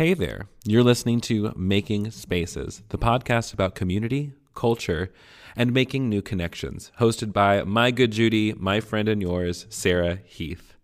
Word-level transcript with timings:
Hey 0.00 0.14
there. 0.14 0.46
You're 0.64 0.82
listening 0.82 1.20
to 1.28 1.52
Making 1.54 2.10
Spaces, 2.10 2.82
the 2.88 2.96
podcast 2.96 3.52
about 3.52 3.74
community, 3.74 4.32
culture, 4.54 5.12
and 5.54 5.74
making 5.74 6.08
new 6.08 6.22
connections, 6.22 6.90
hosted 6.98 7.34
by 7.34 7.64
my 7.64 7.90
good 7.90 8.10
Judy, 8.10 8.54
my 8.54 8.80
friend 8.80 9.10
and 9.10 9.20
yours, 9.20 9.66
Sarah 9.68 10.20
Heath. 10.24 10.74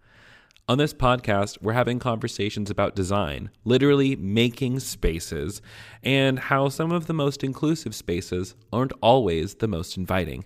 On 0.69 0.77
this 0.77 0.93
podcast, 0.93 1.63
we're 1.63 1.73
having 1.73 1.99
conversations 1.99 2.69
about 2.69 2.95
design, 2.95 3.49
literally 3.65 4.17
making 4.17 4.81
spaces, 4.81 5.63
and 6.03 6.39
how 6.39 6.69
some 6.69 6.93
of 6.93 7.07
the 7.07 7.15
most 7.15 7.43
inclusive 7.43 7.95
spaces 7.95 8.55
aren't 8.71 8.93
always 9.01 9.55
the 9.55 9.69
most 9.69 9.97
inviting. 9.97 10.45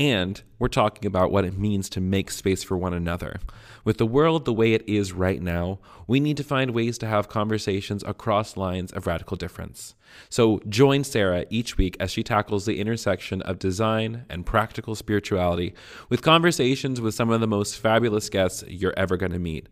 And 0.00 0.40
we're 0.58 0.68
talking 0.68 1.04
about 1.04 1.30
what 1.30 1.44
it 1.44 1.58
means 1.58 1.90
to 1.90 2.00
make 2.00 2.30
space 2.30 2.62
for 2.62 2.74
one 2.74 2.94
another. 2.94 3.38
With 3.84 3.98
the 3.98 4.06
world 4.06 4.46
the 4.46 4.52
way 4.52 4.72
it 4.72 4.82
is 4.88 5.12
right 5.12 5.42
now, 5.42 5.78
we 6.06 6.20
need 6.20 6.38
to 6.38 6.42
find 6.42 6.70
ways 6.70 6.96
to 6.98 7.06
have 7.06 7.28
conversations 7.28 8.02
across 8.04 8.56
lines 8.56 8.92
of 8.92 9.06
radical 9.06 9.36
difference. 9.36 9.94
So 10.30 10.62
join 10.70 11.04
Sarah 11.04 11.44
each 11.50 11.76
week 11.76 11.98
as 12.00 12.10
she 12.10 12.22
tackles 12.22 12.64
the 12.64 12.80
intersection 12.80 13.42
of 13.42 13.58
design 13.58 14.24
and 14.30 14.46
practical 14.46 14.94
spirituality 14.94 15.74
with 16.08 16.22
conversations 16.22 16.98
with 16.98 17.14
some 17.14 17.28
of 17.28 17.42
the 17.42 17.46
most 17.46 17.76
fabulous 17.76 18.30
guests 18.30 18.64
you're 18.68 18.94
ever 18.96 19.18
going 19.18 19.32
to 19.32 19.38
meet. 19.38 19.68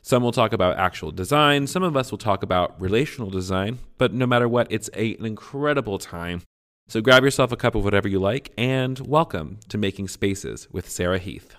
Some 0.00 0.22
will 0.22 0.30
talk 0.30 0.52
about 0.52 0.78
actual 0.78 1.10
design, 1.10 1.66
some 1.66 1.82
of 1.82 1.96
us 1.96 2.12
will 2.12 2.18
talk 2.18 2.44
about 2.44 2.80
relational 2.80 3.30
design, 3.30 3.80
but 3.98 4.14
no 4.14 4.26
matter 4.26 4.48
what, 4.48 4.68
it's 4.70 4.90
a, 4.94 5.16
an 5.16 5.26
incredible 5.26 5.98
time. 5.98 6.42
So 6.92 7.00
grab 7.00 7.24
yourself 7.24 7.52
a 7.52 7.56
cup 7.56 7.74
of 7.74 7.84
whatever 7.84 8.06
you 8.06 8.18
like 8.18 8.52
and 8.58 8.98
welcome 8.98 9.60
to 9.70 9.78
Making 9.78 10.08
Spaces 10.08 10.68
with 10.70 10.90
Sarah 10.90 11.18
Heath. 11.18 11.56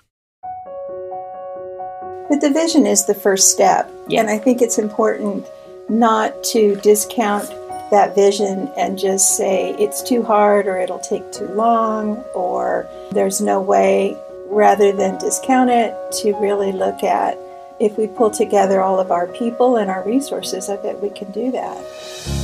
But 2.29 2.39
the 2.41 2.51
vision 2.53 2.85
is 2.85 3.07
the 3.07 3.15
first 3.15 3.49
step. 3.49 3.91
Yeah. 4.07 4.19
And 4.19 4.29
I 4.29 4.37
think 4.37 4.61
it's 4.61 4.77
important 4.77 5.47
not 5.89 6.43
to 6.51 6.75
discount 6.81 7.49
that 7.89 8.13
vision 8.13 8.71
and 8.77 8.99
just 8.99 9.35
say 9.35 9.75
it's 9.79 10.03
too 10.03 10.21
hard 10.21 10.67
or 10.67 10.77
it'll 10.77 10.99
take 10.99 11.31
too 11.31 11.47
long 11.47 12.17
or 12.35 12.87
there's 13.11 13.41
no 13.41 13.59
way, 13.59 14.15
rather 14.49 14.91
than 14.91 15.17
discount 15.17 15.71
it, 15.71 15.95
to 16.21 16.33
really 16.33 16.71
look 16.71 17.01
at 17.01 17.39
if 17.79 17.97
we 17.97 18.05
pull 18.05 18.29
together 18.29 18.81
all 18.81 18.99
of 18.99 19.09
our 19.09 19.25
people 19.25 19.77
and 19.77 19.89
our 19.89 20.05
resources, 20.05 20.69
I 20.69 20.75
bet 20.75 21.01
we 21.01 21.09
can 21.09 21.31
do 21.31 21.49
that. 21.53 22.42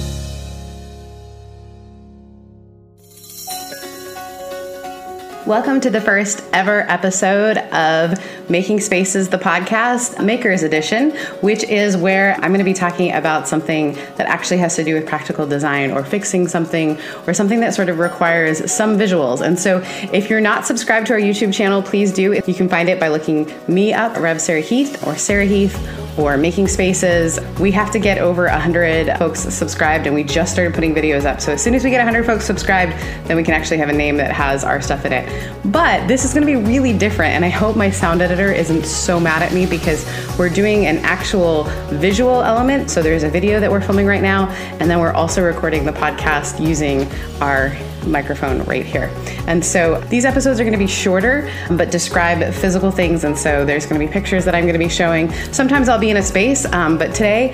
Welcome 5.50 5.82
to 5.82 5.90
the 5.90 6.00
first 6.00 6.44
ever 6.54 6.82
episode 6.92 7.58
of 7.58 8.24
Making 8.52 8.82
Spaces, 8.82 9.30
the 9.30 9.40
podcast, 9.40 10.24
Makers 10.24 10.62
Edition, 10.62 11.10
which 11.42 11.64
is 11.64 11.98
where 11.98 12.36
I'm 12.36 12.52
going 12.52 12.60
to 12.60 12.64
be 12.64 12.76
talking 12.76 13.12
about 13.14 13.48
something 13.48 13.94
that 14.18 14.28
actually 14.28 14.58
has 14.58 14.76
to 14.76 14.84
do 14.84 14.94
with 14.94 15.08
practical 15.08 15.48
design 15.48 15.90
or 15.90 16.04
fixing 16.04 16.48
something 16.48 17.00
or 17.26 17.34
something 17.34 17.62
that 17.62 17.74
sort 17.74 17.90
of 17.90 17.98
requires 17.98 18.72
some 18.72 18.96
visuals. 18.96 19.42
And 19.42 19.58
so 19.58 19.82
if 20.14 20.30
you're 20.30 20.40
not 20.40 20.68
subscribed 20.68 21.08
to 21.08 21.14
our 21.14 21.20
YouTube 21.20 21.52
channel, 21.52 21.82
please 21.82 22.14
do. 22.14 22.40
You 22.46 22.54
can 22.54 22.70
find 22.70 22.88
it 22.88 23.00
by 23.00 23.08
looking 23.08 23.52
me 23.68 23.92
up, 23.92 24.18
Rev 24.18 24.40
Sarah 24.40 24.62
Heath 24.62 25.04
or 25.08 25.16
Sarah 25.16 25.46
Heath 25.46 25.76
or 26.20 26.38
making 26.38 26.68
spaces. 26.68 27.40
We 27.60 27.72
have 27.72 27.92
to 27.92 28.00
get 28.00 28.18
over 28.18 28.46
100 28.46 29.18
folks 29.18 29.40
subscribed, 29.40 30.06
and 30.06 30.14
we 30.14 30.24
just 30.24 30.52
started 30.52 30.74
putting 30.74 30.94
videos 30.94 31.26
up. 31.26 31.40
So 31.40 31.54
as 31.54 31.64
soon 31.64 31.76
as 31.76 31.84
we 31.84 31.90
get 31.90 32.00
100 32.00 32.26
folks 32.26 32.46
subscribed, 32.46 32.92
then 33.28 33.38
we 33.38 33.44
can 33.44 33.54
actually 33.54 33.78
have 33.78 33.90
a 33.90 33.94
name 33.94 34.18
that 34.18 34.32
has 34.32 34.64
our 34.64 34.82
stuff 34.82 35.06
in 35.06 35.14
it. 35.14 35.30
But 35.72 36.08
this 36.08 36.26
is 36.26 36.34
going 36.34 36.46
to 36.46 36.52
be 36.52 36.58
really 36.58 36.98
different, 36.98 37.36
and 37.36 37.46
I 37.46 37.50
hope 37.50 37.76
my 37.76 37.90
sound 37.90 38.22
editor 38.22 38.52
isn't 38.52 38.86
so 38.86 39.20
mad 39.20 39.42
at 39.42 39.54
me 39.54 39.66
because 39.66 40.06
we're 40.38 40.50
doing 40.50 40.88
an 40.88 40.98
actual 41.00 41.64
visual 41.90 42.42
element. 42.42 42.90
So 42.92 43.02
there's 43.02 43.24
a 43.24 43.30
video 43.30 43.60
that 43.60 43.72
we're 43.72 43.82
filming 43.82 44.06
right 44.06 44.22
now, 44.22 44.50
and 44.80 44.90
then 44.90 45.00
we're 45.00 45.14
also 45.14 45.42
recording 45.42 45.86
the 45.86 45.94
podcast 45.94 46.60
using 46.66 47.10
our 47.42 47.70
microphone 48.10 48.64
right 48.64 48.86
here. 48.86 49.12
And 49.48 49.64
so 49.64 50.00
these 50.10 50.26
episodes 50.26 50.60
are 50.60 50.64
going 50.64 50.74
to 50.74 50.80
be 50.80 50.88
shorter, 50.88 51.52
but 51.72 51.92
describe 51.92 52.54
physical 52.54 52.92
things. 52.92 53.24
And 53.24 53.38
so 53.38 53.66
there's 53.66 53.86
going 53.86 54.00
to 54.00 54.06
be 54.06 54.12
pictures 54.12 54.46
that 54.46 54.56
I'm 54.56 54.64
going 54.64 54.74
to 54.74 54.80
be 54.80 54.90
showing. 54.90 55.32
Sometimes 55.52 55.90
I'll 55.90 56.00
be 56.00 56.10
in 56.10 56.18
a 56.18 56.24
space, 56.24 56.66
um, 56.74 56.98
but 56.98 57.14
today, 57.14 57.54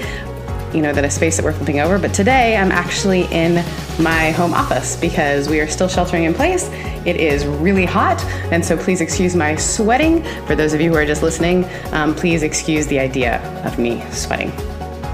you 0.74 0.82
know, 0.82 0.92
that 0.92 1.06
a 1.06 1.10
space 1.10 1.38
that 1.38 1.46
we're 1.46 1.54
flipping 1.54 1.80
over. 1.80 1.98
But 1.98 2.14
today 2.14 2.58
I'm 2.58 2.72
actually 2.72 3.24
in 3.32 3.56
my 4.02 4.32
home 4.32 4.54
office 4.54 4.98
because 4.98 5.48
we 5.48 5.62
are 5.62 5.68
still 5.68 5.88
sheltering 5.88 6.26
in 6.26 6.34
place. 6.34 6.70
It 7.06 7.16
is 7.16 7.46
really 7.46 7.86
hot, 7.86 8.22
and 8.52 8.64
so 8.64 8.76
please 8.76 9.00
excuse 9.00 9.36
my 9.36 9.56
sweating. 9.56 10.24
For 10.46 10.56
those 10.56 10.74
of 10.74 10.82
you 10.82 10.90
who 10.90 10.98
are 10.98 11.06
just 11.06 11.24
listening, 11.24 11.66
um, 11.94 12.14
please 12.14 12.44
excuse 12.44 12.88
the 12.88 13.00
idea 13.00 13.42
of 13.64 13.80
me 13.80 14.04
sweating. 14.12 14.52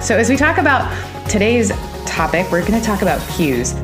So, 0.02 0.18
as 0.18 0.30
we 0.30 0.36
talk 0.36 0.58
about 0.58 0.90
today's 1.30 1.72
topic, 2.08 2.52
we're 2.52 2.66
going 2.66 2.80
to 2.80 2.86
talk 2.86 3.04
about 3.04 3.22
pews. 3.30 3.76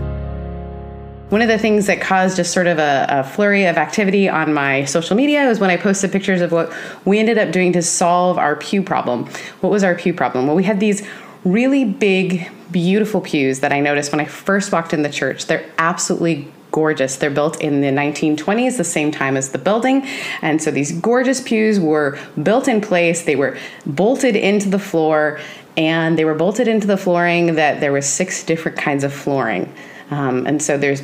One 1.30 1.42
of 1.42 1.50
the 1.50 1.58
things 1.58 1.88
that 1.88 2.00
caused 2.00 2.38
just 2.38 2.54
sort 2.54 2.68
of 2.68 2.80
a, 2.80 3.06
a, 3.10 3.24
flurry 3.26 3.66
of 3.66 3.76
activity 3.76 4.30
on 4.30 4.54
my 4.54 4.86
social 4.86 5.14
media 5.14 5.46
was 5.46 5.60
when 5.60 5.70
I 5.70 5.76
posted 5.76 6.10
pictures 6.10 6.40
of 6.40 6.54
what 6.54 6.72
we 7.04 7.20
ended 7.20 7.38
up 7.38 7.52
doing 7.52 7.74
to 7.74 7.82
solve 7.82 8.38
our 8.38 8.56
pew 8.56 8.82
problem. 8.82 9.26
What 9.60 9.70
was 9.70 9.84
our 9.84 9.94
pew 9.94 10.14
problem? 10.14 10.48
Well, 10.48 10.56
we 10.56 10.64
had 10.64 10.80
these 10.80 11.06
really 11.44 11.84
big, 11.84 12.50
beautiful 12.72 13.20
pews 13.20 13.60
that 13.60 13.74
I 13.74 13.82
noticed 13.82 14.14
when 14.14 14.22
I 14.22 14.26
first 14.26 14.72
walked 14.72 14.94
in 14.94 15.02
the 15.02 15.10
church. 15.10 15.48
They're 15.48 15.70
absolutely 15.78 16.50
gorgeous. 16.72 17.18
They're 17.18 17.30
built 17.30 17.60
in 17.60 17.82
the 17.82 17.88
1920s, 17.88 18.78
the 18.78 18.86
same 18.86 19.12
time 19.12 19.36
as 19.36 19.50
the 19.50 19.58
building. 19.58 20.08
And 20.42 20.62
so 20.62 20.72
these 20.72 20.94
gorgeous 20.94 21.42
pews 21.42 21.78
were 21.78 22.18
built 22.42 22.70
in 22.70 22.80
place, 22.80 23.24
they 23.24 23.36
were 23.36 23.58
bolted 23.86 24.38
into 24.38 24.70
the 24.70 24.80
floor, 24.80 25.42
and 25.76 26.18
they 26.18 26.24
were 26.24 26.36
bolted 26.36 26.70
into 26.70 26.88
the 26.88 26.98
flooring 26.98 27.56
that 27.56 27.82
there 27.82 27.92
were 27.92 28.02
six 28.02 28.46
different 28.46 28.78
kinds 28.78 29.04
of 29.04 29.14
flooring. 29.14 29.74
Um, 30.10 30.48
and 30.48 30.62
so 30.62 30.78
there's 30.78 31.02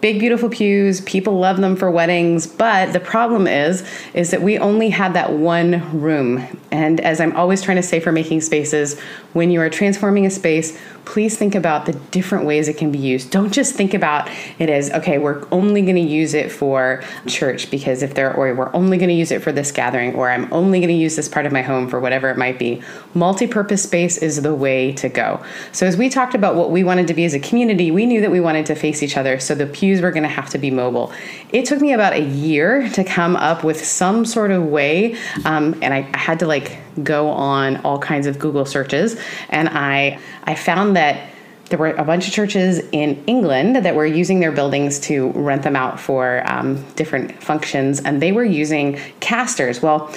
big 0.00 0.18
beautiful 0.20 0.48
pews 0.48 1.00
people 1.02 1.38
love 1.38 1.56
them 1.58 1.74
for 1.74 1.90
weddings 1.90 2.46
but 2.46 2.92
the 2.92 3.00
problem 3.00 3.46
is 3.46 3.86
is 4.14 4.30
that 4.30 4.42
we 4.42 4.58
only 4.58 4.90
had 4.90 5.14
that 5.14 5.32
one 5.32 6.00
room 6.00 6.44
and 6.70 7.00
as 7.00 7.20
i'm 7.20 7.34
always 7.36 7.62
trying 7.62 7.76
to 7.76 7.82
say 7.82 7.98
for 7.98 8.12
making 8.12 8.40
spaces 8.40 8.98
when 9.32 9.50
you 9.50 9.60
are 9.60 9.70
transforming 9.70 10.24
a 10.24 10.30
space 10.30 10.78
please 11.08 11.38
think 11.38 11.54
about 11.54 11.86
the 11.86 11.94
different 12.10 12.44
ways 12.44 12.68
it 12.68 12.76
can 12.76 12.92
be 12.92 12.98
used. 12.98 13.30
Don't 13.30 13.50
just 13.50 13.74
think 13.74 13.94
about 13.94 14.28
it 14.58 14.68
as, 14.68 14.90
okay, 14.90 15.16
we're 15.16 15.42
only 15.50 15.80
going 15.80 15.96
to 15.96 16.02
use 16.02 16.34
it 16.34 16.52
for 16.52 17.02
church 17.26 17.70
because 17.70 18.02
if 18.02 18.12
there, 18.12 18.34
or 18.34 18.54
we're 18.54 18.72
only 18.74 18.98
going 18.98 19.08
to 19.08 19.14
use 19.14 19.30
it 19.30 19.42
for 19.42 19.50
this 19.50 19.72
gathering, 19.72 20.14
or 20.14 20.28
I'm 20.28 20.52
only 20.52 20.80
going 20.80 20.90
to 20.90 20.94
use 20.94 21.16
this 21.16 21.26
part 21.26 21.46
of 21.46 21.52
my 21.52 21.62
home 21.62 21.88
for 21.88 21.98
whatever 21.98 22.28
it 22.28 22.36
might 22.36 22.58
be. 22.58 22.82
Multi 23.14 23.46
purpose 23.46 23.82
space 23.82 24.18
is 24.18 24.42
the 24.42 24.54
way 24.54 24.92
to 24.92 25.08
go. 25.08 25.42
So, 25.72 25.86
as 25.86 25.96
we 25.96 26.10
talked 26.10 26.34
about 26.34 26.56
what 26.56 26.70
we 26.70 26.84
wanted 26.84 27.08
to 27.08 27.14
be 27.14 27.24
as 27.24 27.32
a 27.32 27.40
community, 27.40 27.90
we 27.90 28.04
knew 28.04 28.20
that 28.20 28.30
we 28.30 28.40
wanted 28.40 28.66
to 28.66 28.74
face 28.74 29.02
each 29.02 29.16
other. 29.16 29.40
So, 29.40 29.54
the 29.54 29.66
pews 29.88 30.02
were 30.02 30.10
going 30.10 30.22
to 30.22 30.28
have 30.28 30.50
to 30.50 30.58
be 30.58 30.70
mobile. 30.70 31.10
It 31.50 31.64
took 31.64 31.80
me 31.80 31.94
about 31.94 32.12
a 32.12 32.20
year 32.20 32.90
to 32.90 33.04
come 33.04 33.36
up 33.36 33.64
with 33.64 33.82
some 33.82 34.26
sort 34.26 34.50
of 34.50 34.64
way, 34.64 35.16
um, 35.46 35.78
and 35.80 35.94
I, 35.94 36.08
I 36.12 36.18
had 36.18 36.40
to 36.40 36.46
like 36.46 36.76
go 37.02 37.30
on 37.30 37.78
all 37.78 37.98
kinds 37.98 38.26
of 38.26 38.38
Google 38.38 38.66
searches, 38.66 39.18
and 39.48 39.68
I 39.70 40.18
I 40.44 40.54
found 40.54 40.96
that 40.96 41.30
there 41.70 41.78
were 41.78 41.90
a 41.90 42.04
bunch 42.04 42.26
of 42.28 42.34
churches 42.34 42.80
in 42.92 43.22
England 43.26 43.76
that 43.76 43.94
were 43.94 44.06
using 44.06 44.40
their 44.40 44.52
buildings 44.52 44.98
to 45.00 45.30
rent 45.32 45.62
them 45.62 45.76
out 45.76 45.98
for 45.98 46.42
um, 46.44 46.84
different 46.96 47.42
functions, 47.42 48.00
and 48.00 48.20
they 48.20 48.32
were 48.32 48.44
using 48.44 48.98
casters. 49.20 49.80
Well, 49.82 50.14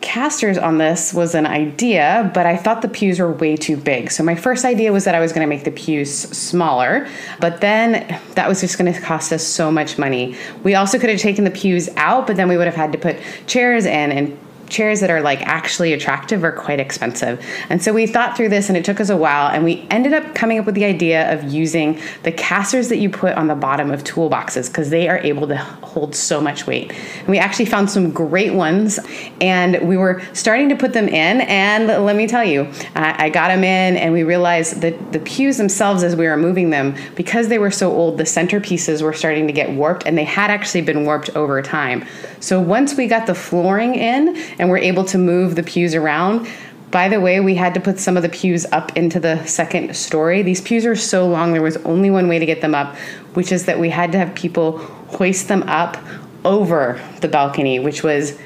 casters 0.00 0.56
on 0.56 0.78
this 0.78 1.12
was 1.12 1.34
an 1.34 1.46
idea, 1.46 2.30
but 2.34 2.46
I 2.46 2.56
thought 2.56 2.82
the 2.82 2.88
pews 2.88 3.20
were 3.20 3.32
way 3.32 3.56
too 3.56 3.76
big. 3.76 4.10
So 4.10 4.22
my 4.22 4.34
first 4.34 4.64
idea 4.64 4.92
was 4.92 5.04
that 5.04 5.14
I 5.14 5.20
was 5.20 5.32
going 5.32 5.46
to 5.46 5.48
make 5.48 5.64
the 5.64 5.70
pews 5.70 6.12
smaller, 6.12 7.06
but 7.38 7.60
then 7.60 8.20
that 8.34 8.48
was 8.48 8.60
just 8.60 8.78
going 8.78 8.92
to 8.92 9.00
cost 9.00 9.32
us 9.32 9.46
so 9.46 9.70
much 9.70 9.98
money. 9.98 10.36
We 10.62 10.74
also 10.74 10.98
could 10.98 11.10
have 11.10 11.20
taken 11.20 11.44
the 11.44 11.50
pews 11.50 11.88
out, 11.96 12.26
but 12.26 12.36
then 12.36 12.48
we 12.48 12.56
would 12.56 12.66
have 12.66 12.76
had 12.76 12.92
to 12.92 12.98
put 12.98 13.16
chairs 13.46 13.84
in 13.84 14.12
and 14.12 14.38
chairs 14.70 15.00
that 15.00 15.10
are 15.10 15.20
like 15.20 15.42
actually 15.42 15.92
attractive 15.92 16.44
are 16.44 16.52
quite 16.52 16.80
expensive. 16.80 17.44
And 17.68 17.82
so 17.82 17.92
we 17.92 18.06
thought 18.06 18.36
through 18.36 18.48
this 18.48 18.68
and 18.68 18.76
it 18.76 18.84
took 18.84 19.00
us 19.00 19.10
a 19.10 19.16
while 19.16 19.48
and 19.48 19.64
we 19.64 19.86
ended 19.90 20.12
up 20.12 20.34
coming 20.34 20.58
up 20.58 20.66
with 20.66 20.74
the 20.74 20.84
idea 20.84 21.32
of 21.32 21.44
using 21.44 22.00
the 22.22 22.32
casters 22.32 22.88
that 22.88 22.98
you 22.98 23.10
put 23.10 23.34
on 23.34 23.48
the 23.48 23.54
bottom 23.54 23.90
of 23.90 24.04
toolboxes 24.04 24.68
because 24.68 24.90
they 24.90 25.08
are 25.08 25.18
able 25.18 25.46
to 25.48 25.56
hold 25.56 26.14
so 26.14 26.40
much 26.40 26.66
weight. 26.66 26.92
And 27.18 27.28
we 27.28 27.38
actually 27.38 27.66
found 27.66 27.90
some 27.90 28.10
great 28.10 28.54
ones 28.54 28.98
and 29.40 29.86
we 29.86 29.96
were 29.96 30.22
starting 30.32 30.68
to 30.68 30.76
put 30.76 30.92
them 30.92 31.08
in 31.08 31.40
and 31.42 31.88
let 32.04 32.16
me 32.16 32.26
tell 32.26 32.44
you, 32.44 32.70
I, 32.94 33.26
I 33.26 33.30
got 33.30 33.48
them 33.48 33.64
in 33.64 33.96
and 33.96 34.12
we 34.12 34.22
realized 34.22 34.80
that 34.82 35.12
the 35.12 35.18
pews 35.18 35.56
themselves 35.56 36.02
as 36.02 36.14
we 36.16 36.26
were 36.26 36.36
moving 36.36 36.70
them 36.70 36.94
because 37.16 37.48
they 37.48 37.58
were 37.58 37.70
so 37.70 37.90
old, 37.92 38.18
the 38.18 38.24
centerpieces 38.24 39.02
were 39.02 39.12
starting 39.12 39.46
to 39.46 39.52
get 39.52 39.70
warped 39.70 40.06
and 40.06 40.16
they 40.16 40.24
had 40.24 40.50
actually 40.50 40.82
been 40.82 41.04
warped 41.04 41.30
over 41.36 41.60
time. 41.62 42.04
So 42.40 42.60
once 42.60 42.94
we 42.94 43.06
got 43.06 43.26
the 43.26 43.34
flooring 43.34 43.94
in 43.94 44.36
and 44.60 44.68
we're 44.68 44.78
able 44.78 45.04
to 45.06 45.16
move 45.16 45.56
the 45.56 45.62
pews 45.62 45.94
around. 45.94 46.46
By 46.90 47.08
the 47.08 47.18
way, 47.18 47.40
we 47.40 47.54
had 47.54 47.72
to 47.74 47.80
put 47.80 47.98
some 47.98 48.16
of 48.18 48.22
the 48.22 48.28
pews 48.28 48.66
up 48.72 48.94
into 48.94 49.18
the 49.18 49.42
second 49.46 49.96
story. 49.96 50.42
These 50.42 50.60
pews 50.60 50.84
are 50.84 50.94
so 50.94 51.26
long, 51.26 51.52
there 51.52 51.62
was 51.62 51.78
only 51.78 52.10
one 52.10 52.28
way 52.28 52.38
to 52.38 52.44
get 52.44 52.60
them 52.60 52.74
up, 52.74 52.94
which 53.32 53.52
is 53.52 53.64
that 53.64 53.80
we 53.80 53.88
had 53.88 54.12
to 54.12 54.18
have 54.18 54.34
people 54.34 54.78
hoist 55.08 55.48
them 55.48 55.62
up 55.62 55.96
over 56.44 57.00
the 57.22 57.28
balcony, 57.28 57.78
which 57.78 58.02
was 58.02 58.38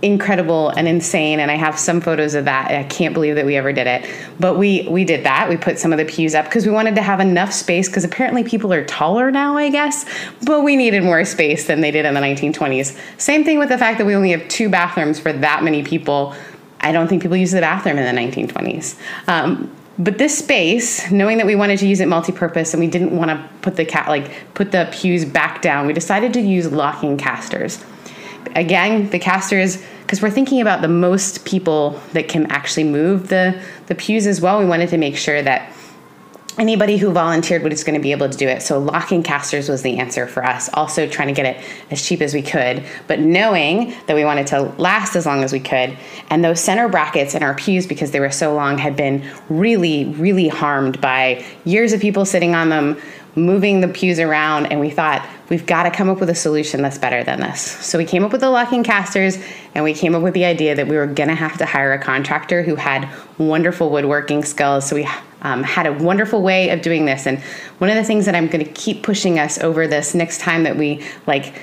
incredible 0.00 0.68
and 0.70 0.86
insane 0.86 1.40
and 1.40 1.50
i 1.50 1.54
have 1.54 1.78
some 1.78 2.00
photos 2.00 2.34
of 2.34 2.44
that. 2.44 2.70
I 2.70 2.84
can't 2.84 3.14
believe 3.14 3.34
that 3.34 3.44
we 3.44 3.56
ever 3.56 3.72
did 3.72 3.86
it. 3.86 4.08
But 4.38 4.54
we 4.54 4.86
we 4.88 5.04
did 5.04 5.24
that. 5.24 5.48
We 5.48 5.56
put 5.56 5.78
some 5.78 5.92
of 5.92 5.98
the 5.98 6.04
pews 6.04 6.34
up 6.34 6.44
because 6.44 6.66
we 6.66 6.72
wanted 6.72 6.94
to 6.96 7.02
have 7.02 7.18
enough 7.18 7.52
space 7.52 7.88
because 7.88 8.04
apparently 8.04 8.44
people 8.44 8.72
are 8.72 8.84
taller 8.84 9.30
now 9.30 9.56
i 9.56 9.68
guess. 9.70 10.04
But 10.44 10.62
we 10.62 10.76
needed 10.76 11.02
more 11.02 11.24
space 11.24 11.66
than 11.66 11.80
they 11.80 11.90
did 11.90 12.04
in 12.06 12.14
the 12.14 12.20
1920s 12.20 12.96
same 13.18 13.44
thing 13.44 13.58
with 13.58 13.70
the 13.70 13.78
fact 13.78 13.98
that 13.98 14.06
we 14.06 14.14
only 14.14 14.30
have 14.30 14.46
two 14.48 14.68
bathrooms 14.68 15.18
for 15.18 15.32
that 15.32 15.64
many 15.64 15.82
people. 15.82 16.34
I 16.80 16.92
don't 16.92 17.08
think 17.08 17.22
people 17.22 17.36
use 17.36 17.50
the 17.50 17.60
bathroom 17.60 17.98
in 17.98 18.16
the 18.16 18.20
1920s 18.20 18.96
um, 19.26 19.74
but 19.98 20.16
this 20.16 20.38
space 20.38 21.10
knowing 21.10 21.38
that 21.38 21.46
we 21.46 21.56
wanted 21.56 21.80
to 21.80 21.88
use 21.88 21.98
it 21.98 22.06
multi-purpose 22.06 22.72
and 22.72 22.80
we 22.80 22.86
didn't 22.86 23.16
want 23.16 23.30
to 23.32 23.50
put 23.62 23.74
the 23.74 23.84
cat 23.84 24.08
like 24.08 24.54
put 24.54 24.70
the 24.70 24.88
pews 24.92 25.24
back 25.24 25.60
down 25.60 25.88
we 25.88 25.92
decided 25.92 26.32
to 26.32 26.40
use 26.40 26.70
locking 26.70 27.16
casters 27.16 27.84
again, 28.54 29.10
the 29.10 29.18
casters, 29.18 29.82
because 30.02 30.22
we're 30.22 30.30
thinking 30.30 30.60
about 30.60 30.82
the 30.82 30.88
most 30.88 31.44
people 31.44 32.00
that 32.12 32.28
can 32.28 32.50
actually 32.50 32.84
move 32.84 33.28
the, 33.28 33.60
the 33.86 33.94
pews 33.94 34.26
as 34.26 34.40
well, 34.40 34.58
we 34.58 34.66
wanted 34.66 34.88
to 34.90 34.98
make 34.98 35.16
sure 35.16 35.42
that 35.42 35.72
anybody 36.58 36.96
who 36.96 37.12
volunteered 37.12 37.62
was 37.62 37.84
going 37.84 37.94
to 37.94 38.02
be 38.02 38.10
able 38.10 38.28
to 38.28 38.36
do 38.36 38.48
it. 38.48 38.62
So 38.62 38.78
locking 38.78 39.22
casters 39.22 39.68
was 39.68 39.82
the 39.82 39.98
answer 39.98 40.26
for 40.26 40.44
us. 40.44 40.68
Also 40.74 41.08
trying 41.08 41.28
to 41.28 41.34
get 41.34 41.46
it 41.46 41.64
as 41.90 42.04
cheap 42.04 42.20
as 42.20 42.34
we 42.34 42.42
could, 42.42 42.84
but 43.06 43.20
knowing 43.20 43.94
that 44.06 44.16
we 44.16 44.24
wanted 44.24 44.48
to 44.48 44.62
last 44.76 45.14
as 45.14 45.24
long 45.24 45.44
as 45.44 45.52
we 45.52 45.60
could. 45.60 45.96
And 46.30 46.44
those 46.44 46.60
center 46.60 46.88
brackets 46.88 47.34
in 47.34 47.42
our 47.42 47.54
pews, 47.54 47.86
because 47.86 48.10
they 48.10 48.20
were 48.20 48.30
so 48.30 48.54
long, 48.54 48.76
had 48.76 48.96
been 48.96 49.30
really, 49.48 50.06
really 50.06 50.48
harmed 50.48 51.00
by 51.00 51.44
years 51.64 51.92
of 51.92 52.00
people 52.00 52.24
sitting 52.24 52.54
on 52.54 52.68
them, 52.70 53.00
moving 53.34 53.80
the 53.80 53.88
pews 53.88 54.18
around, 54.18 54.66
and 54.66 54.80
we 54.80 54.90
thought 54.90 55.26
we've 55.48 55.66
got 55.66 55.84
to 55.84 55.90
come 55.90 56.08
up 56.08 56.20
with 56.20 56.30
a 56.30 56.34
solution 56.34 56.82
that's 56.82 56.98
better 56.98 57.22
than 57.24 57.40
this. 57.40 57.60
So 57.60 57.98
we 57.98 58.04
came 58.04 58.24
up 58.24 58.32
with 58.32 58.40
the 58.40 58.50
locking 58.50 58.82
casters, 58.82 59.38
and 59.74 59.84
we 59.84 59.94
came 59.94 60.14
up 60.14 60.22
with 60.22 60.34
the 60.34 60.44
idea 60.44 60.74
that 60.74 60.88
we 60.88 60.96
were 60.96 61.06
going 61.06 61.28
to 61.28 61.34
have 61.34 61.58
to 61.58 61.66
hire 61.66 61.92
a 61.92 61.98
contractor 61.98 62.62
who 62.62 62.74
had 62.74 63.08
wonderful 63.38 63.90
woodworking 63.90 64.44
skills. 64.44 64.88
So 64.88 64.96
we 64.96 65.08
um, 65.42 65.62
had 65.62 65.86
a 65.86 65.92
wonderful 65.92 66.42
way 66.42 66.70
of 66.70 66.82
doing 66.82 67.04
this, 67.04 67.26
and 67.26 67.38
one 67.78 67.90
of 67.90 67.96
the 67.96 68.04
things 68.04 68.26
that 68.26 68.34
I'm 68.34 68.48
going 68.48 68.64
to 68.64 68.72
keep 68.72 69.02
pushing 69.02 69.38
us 69.38 69.58
over 69.58 69.86
this 69.86 70.14
next 70.14 70.40
time 70.40 70.64
that 70.64 70.76
we 70.76 71.04
like 71.26 71.54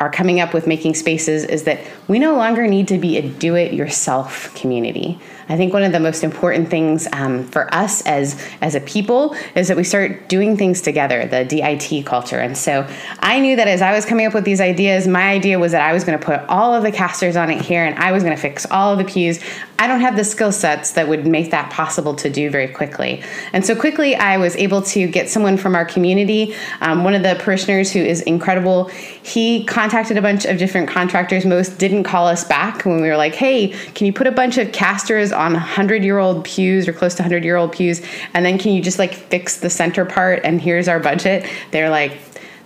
are 0.00 0.10
coming 0.10 0.40
up 0.40 0.54
with 0.54 0.66
making 0.66 0.94
spaces 0.94 1.44
is 1.44 1.64
that 1.64 1.78
we 2.08 2.18
no 2.18 2.34
longer 2.34 2.66
need 2.66 2.88
to 2.88 2.96
be 2.96 3.18
a 3.18 3.22
do 3.22 3.54
it 3.54 3.74
yourself 3.74 4.52
community. 4.54 5.18
I 5.50 5.56
think 5.56 5.72
one 5.72 5.82
of 5.82 5.90
the 5.90 5.98
most 5.98 6.22
important 6.22 6.70
things 6.70 7.08
um, 7.12 7.42
for 7.42 7.72
us 7.74 8.02
as 8.02 8.40
as 8.60 8.76
a 8.76 8.80
people 8.80 9.34
is 9.56 9.66
that 9.66 9.76
we 9.76 9.82
start 9.82 10.28
doing 10.28 10.56
things 10.56 10.80
together, 10.80 11.26
the 11.26 11.44
DIT 11.44 12.06
culture. 12.06 12.38
And 12.38 12.56
so 12.56 12.88
I 13.18 13.40
knew 13.40 13.56
that 13.56 13.66
as 13.66 13.82
I 13.82 13.92
was 13.92 14.04
coming 14.04 14.26
up 14.26 14.32
with 14.32 14.44
these 14.44 14.60
ideas, 14.60 15.08
my 15.08 15.28
idea 15.28 15.58
was 15.58 15.72
that 15.72 15.82
I 15.82 15.92
was 15.92 16.04
going 16.04 16.16
to 16.16 16.24
put 16.24 16.40
all 16.48 16.72
of 16.72 16.84
the 16.84 16.92
casters 16.92 17.34
on 17.34 17.50
it 17.50 17.60
here, 17.60 17.84
and 17.84 17.98
I 17.98 18.12
was 18.12 18.22
going 18.22 18.34
to 18.34 18.40
fix 18.40 18.64
all 18.70 18.92
of 18.92 18.98
the 18.98 19.04
pews. 19.04 19.40
I 19.80 19.86
don't 19.86 20.02
have 20.02 20.14
the 20.14 20.24
skill 20.24 20.52
sets 20.52 20.92
that 20.92 21.08
would 21.08 21.26
make 21.26 21.52
that 21.52 21.72
possible 21.72 22.14
to 22.16 22.28
do 22.28 22.50
very 22.50 22.68
quickly. 22.68 23.22
And 23.54 23.64
so 23.64 23.74
quickly, 23.74 24.14
I 24.14 24.36
was 24.36 24.54
able 24.56 24.82
to 24.82 25.06
get 25.08 25.30
someone 25.30 25.56
from 25.56 25.74
our 25.74 25.86
community, 25.86 26.54
um, 26.82 27.02
one 27.02 27.14
of 27.14 27.22
the 27.22 27.36
parishioners 27.40 27.90
who 27.90 28.00
is 28.00 28.20
incredible. 28.20 28.88
He 29.22 29.64
contacted 29.64 30.18
a 30.18 30.22
bunch 30.22 30.44
of 30.44 30.58
different 30.58 30.90
contractors. 30.90 31.46
Most 31.46 31.78
didn't 31.78 32.04
call 32.04 32.26
us 32.26 32.44
back 32.44 32.84
when 32.84 33.00
we 33.00 33.08
were 33.08 33.16
like, 33.16 33.34
hey, 33.34 33.68
can 33.94 34.06
you 34.06 34.12
put 34.12 34.26
a 34.26 34.32
bunch 34.32 34.58
of 34.58 34.70
casters 34.70 35.32
on 35.40 35.54
100 35.54 36.04
year 36.04 36.18
old 36.18 36.44
pews 36.44 36.86
or 36.86 36.92
close 36.92 37.14
to 37.14 37.22
100 37.22 37.44
year 37.44 37.56
old 37.56 37.72
pews? 37.72 38.02
And 38.34 38.44
then 38.44 38.58
can 38.58 38.72
you 38.72 38.82
just 38.82 38.98
like 38.98 39.14
fix 39.14 39.58
the 39.58 39.70
center 39.70 40.04
part 40.04 40.42
and 40.44 40.60
here's 40.60 40.86
our 40.86 41.00
budget? 41.00 41.48
They're 41.70 41.90
like, 41.90 42.18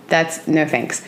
that's 0.07 0.47
no 0.47 0.67
thanks. 0.67 1.03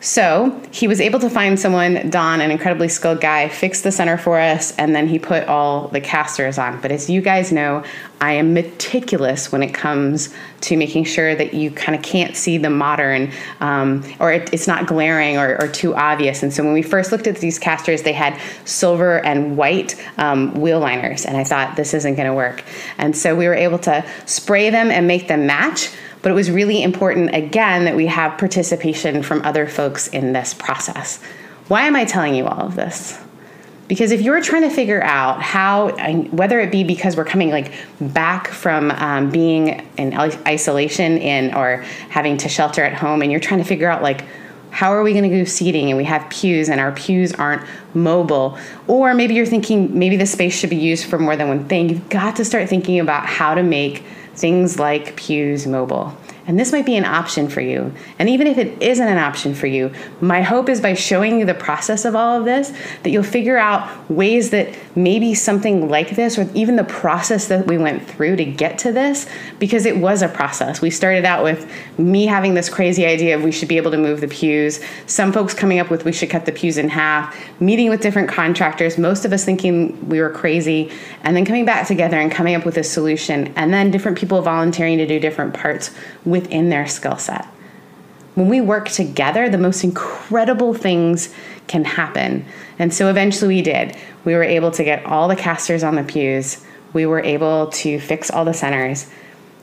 So 0.00 0.60
he 0.70 0.86
was 0.86 1.00
able 1.00 1.18
to 1.18 1.28
find 1.28 1.58
someone, 1.58 2.08
Don, 2.08 2.40
an 2.40 2.52
incredibly 2.52 2.88
skilled 2.88 3.20
guy, 3.20 3.48
fixed 3.48 3.82
the 3.82 3.90
center 3.90 4.16
for 4.16 4.38
us, 4.38 4.76
and 4.76 4.94
then 4.94 5.08
he 5.08 5.18
put 5.18 5.48
all 5.48 5.88
the 5.88 6.00
casters 6.00 6.56
on. 6.56 6.80
But 6.80 6.92
as 6.92 7.10
you 7.10 7.20
guys 7.20 7.50
know, 7.50 7.82
I 8.20 8.32
am 8.32 8.54
meticulous 8.54 9.50
when 9.50 9.62
it 9.62 9.74
comes 9.74 10.32
to 10.62 10.76
making 10.76 11.04
sure 11.04 11.34
that 11.34 11.52
you 11.54 11.70
kind 11.72 11.96
of 11.96 12.02
can't 12.02 12.36
see 12.36 12.58
the 12.58 12.70
modern 12.70 13.32
um, 13.60 14.04
or 14.20 14.32
it, 14.32 14.52
it's 14.52 14.66
not 14.66 14.86
glaring 14.86 15.36
or, 15.36 15.60
or, 15.60 15.68
too 15.68 15.94
obvious. 15.94 16.42
And 16.42 16.52
so 16.52 16.64
when 16.64 16.72
we 16.72 16.82
first 16.82 17.12
looked 17.12 17.28
at 17.28 17.36
these 17.36 17.58
casters, 17.60 18.02
they 18.02 18.12
had 18.12 18.40
silver 18.64 19.24
and 19.24 19.56
white 19.56 19.94
um, 20.18 20.54
wheel 20.60 20.80
liners, 20.80 21.26
and 21.26 21.36
I 21.36 21.44
thought 21.44 21.76
this 21.76 21.94
isn't 21.94 22.16
going 22.16 22.26
to 22.26 22.34
work. 22.34 22.64
And 22.98 23.16
so 23.16 23.36
we 23.36 23.46
were 23.46 23.54
able 23.54 23.78
to 23.80 24.04
spray 24.26 24.70
them 24.70 24.90
and 24.90 25.06
make 25.06 25.28
them 25.28 25.46
match 25.46 25.90
but 26.28 26.32
it 26.32 26.34
was 26.34 26.50
really 26.50 26.82
important, 26.82 27.34
again, 27.34 27.86
that 27.86 27.96
we 27.96 28.04
have 28.04 28.36
participation 28.36 29.22
from 29.22 29.40
other 29.46 29.66
folks 29.66 30.08
in 30.08 30.34
this 30.34 30.52
process. 30.52 31.22
Why 31.68 31.84
am 31.84 31.96
I 31.96 32.04
telling 32.04 32.34
you 32.34 32.44
all 32.44 32.66
of 32.66 32.76
this? 32.76 33.18
Because 33.86 34.12
if 34.12 34.20
you're 34.20 34.42
trying 34.42 34.60
to 34.60 34.68
figure 34.68 35.02
out 35.02 35.40
how, 35.40 35.88
whether 36.26 36.60
it 36.60 36.70
be 36.70 36.84
because 36.84 37.16
we're 37.16 37.24
coming 37.24 37.48
like 37.48 37.72
back 37.98 38.48
from 38.48 38.90
um, 38.90 39.30
being 39.30 39.88
in 39.96 40.12
isolation 40.46 41.16
in 41.16 41.54
or 41.54 41.78
having 42.10 42.36
to 42.36 42.48
shelter 42.50 42.84
at 42.84 42.92
home, 42.92 43.22
and 43.22 43.30
you're 43.30 43.40
trying 43.40 43.60
to 43.60 43.66
figure 43.66 43.88
out 43.88 44.02
like 44.02 44.26
how 44.68 44.92
are 44.92 45.02
we 45.02 45.12
going 45.14 45.30
to 45.30 45.34
do 45.34 45.46
seating 45.46 45.88
and 45.88 45.96
we 45.96 46.04
have 46.04 46.28
pews 46.28 46.68
and 46.68 46.78
our 46.78 46.92
pews 46.92 47.32
aren't 47.32 47.66
mobile 47.94 48.58
or 48.86 49.14
maybe 49.14 49.32
you're 49.32 49.46
thinking 49.46 49.98
maybe 49.98 50.14
the 50.14 50.26
space 50.26 50.54
should 50.54 50.68
be 50.68 50.76
used 50.76 51.06
for 51.06 51.18
more 51.18 51.36
than 51.36 51.48
one 51.48 51.66
thing 51.68 51.88
you've 51.88 52.08
got 52.10 52.36
to 52.36 52.44
start 52.44 52.68
thinking 52.68 53.00
about 53.00 53.24
how 53.24 53.54
to 53.54 53.62
make 53.62 54.04
things 54.38 54.78
like 54.78 55.16
Pews 55.16 55.66
Mobile. 55.66 56.16
And 56.48 56.58
this 56.58 56.72
might 56.72 56.86
be 56.86 56.96
an 56.96 57.04
option 57.04 57.50
for 57.50 57.60
you. 57.60 57.92
And 58.18 58.30
even 58.30 58.46
if 58.46 58.56
it 58.56 58.82
isn't 58.82 59.06
an 59.06 59.18
option 59.18 59.54
for 59.54 59.66
you, 59.66 59.92
my 60.22 60.40
hope 60.40 60.70
is 60.70 60.80
by 60.80 60.94
showing 60.94 61.38
you 61.38 61.44
the 61.44 61.52
process 61.52 62.06
of 62.06 62.16
all 62.16 62.38
of 62.38 62.46
this, 62.46 62.72
that 63.02 63.10
you'll 63.10 63.22
figure 63.22 63.58
out 63.58 64.10
ways 64.10 64.48
that 64.50 64.74
maybe 64.96 65.34
something 65.34 65.90
like 65.90 66.16
this, 66.16 66.38
or 66.38 66.48
even 66.54 66.76
the 66.76 66.84
process 66.84 67.48
that 67.48 67.66
we 67.66 67.76
went 67.76 68.08
through 68.08 68.36
to 68.36 68.46
get 68.46 68.78
to 68.78 68.92
this, 68.92 69.28
because 69.58 69.84
it 69.84 69.98
was 69.98 70.22
a 70.22 70.28
process. 70.28 70.80
We 70.80 70.88
started 70.88 71.26
out 71.26 71.44
with 71.44 71.70
me 71.98 72.24
having 72.24 72.54
this 72.54 72.70
crazy 72.70 73.04
idea 73.04 73.36
of 73.36 73.44
we 73.44 73.52
should 73.52 73.68
be 73.68 73.76
able 73.76 73.90
to 73.90 73.98
move 73.98 74.22
the 74.22 74.28
pews, 74.28 74.80
some 75.06 75.32
folks 75.32 75.52
coming 75.52 75.78
up 75.78 75.90
with 75.90 76.06
we 76.06 76.12
should 76.12 76.30
cut 76.30 76.46
the 76.46 76.52
pews 76.52 76.78
in 76.78 76.88
half, 76.88 77.38
meeting 77.60 77.90
with 77.90 78.00
different 78.00 78.30
contractors, 78.30 78.96
most 78.96 79.26
of 79.26 79.34
us 79.34 79.44
thinking 79.44 80.08
we 80.08 80.18
were 80.18 80.30
crazy, 80.30 80.90
and 81.24 81.36
then 81.36 81.44
coming 81.44 81.66
back 81.66 81.86
together 81.86 82.18
and 82.18 82.32
coming 82.32 82.54
up 82.54 82.64
with 82.64 82.78
a 82.78 82.84
solution, 82.84 83.52
and 83.54 83.74
then 83.74 83.90
different 83.90 84.16
people 84.16 84.40
volunteering 84.40 84.96
to 84.96 85.06
do 85.06 85.20
different 85.20 85.52
parts 85.52 85.90
within 86.38 86.68
their 86.68 86.86
skill 86.86 87.16
set. 87.16 87.44
When 88.34 88.48
we 88.48 88.60
work 88.60 88.88
together, 88.88 89.48
the 89.48 89.58
most 89.58 89.82
incredible 89.82 90.72
things 90.72 91.34
can 91.66 91.84
happen. 91.84 92.44
And 92.78 92.94
so 92.94 93.10
eventually 93.10 93.56
we 93.56 93.62
did. 93.62 93.96
We 94.24 94.34
were 94.34 94.44
able 94.44 94.70
to 94.72 94.84
get 94.84 95.04
all 95.04 95.26
the 95.26 95.36
casters 95.36 95.82
on 95.82 95.96
the 95.96 96.04
pews, 96.04 96.64
we 96.92 97.04
were 97.04 97.20
able 97.20 97.66
to 97.66 98.00
fix 98.00 98.30
all 98.30 98.44
the 98.44 98.54
centers. 98.54 99.10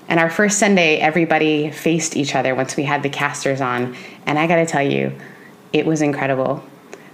And 0.07 0.19
our 0.19 0.29
first 0.29 0.59
Sunday, 0.59 0.97
everybody 0.97 1.71
faced 1.71 2.15
each 2.15 2.35
other 2.35 2.53
once 2.53 2.75
we 2.75 2.83
had 2.83 3.01
the 3.01 3.09
casters 3.09 3.61
on. 3.61 3.95
And 4.25 4.37
I 4.37 4.45
gotta 4.45 4.65
tell 4.65 4.83
you, 4.83 5.17
it 5.73 5.85
was 5.85 6.01
incredible. 6.01 6.63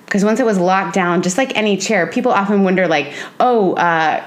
Because 0.05 0.25
once 0.25 0.41
it 0.41 0.45
was 0.45 0.57
locked 0.57 0.93
down, 0.93 1.21
just 1.21 1.37
like 1.37 1.55
any 1.55 1.77
chair, 1.77 2.05
people 2.05 2.33
often 2.33 2.63
wonder, 2.63 2.87
like, 2.87 3.13
oh, 3.39 3.75
uh, 3.75 4.21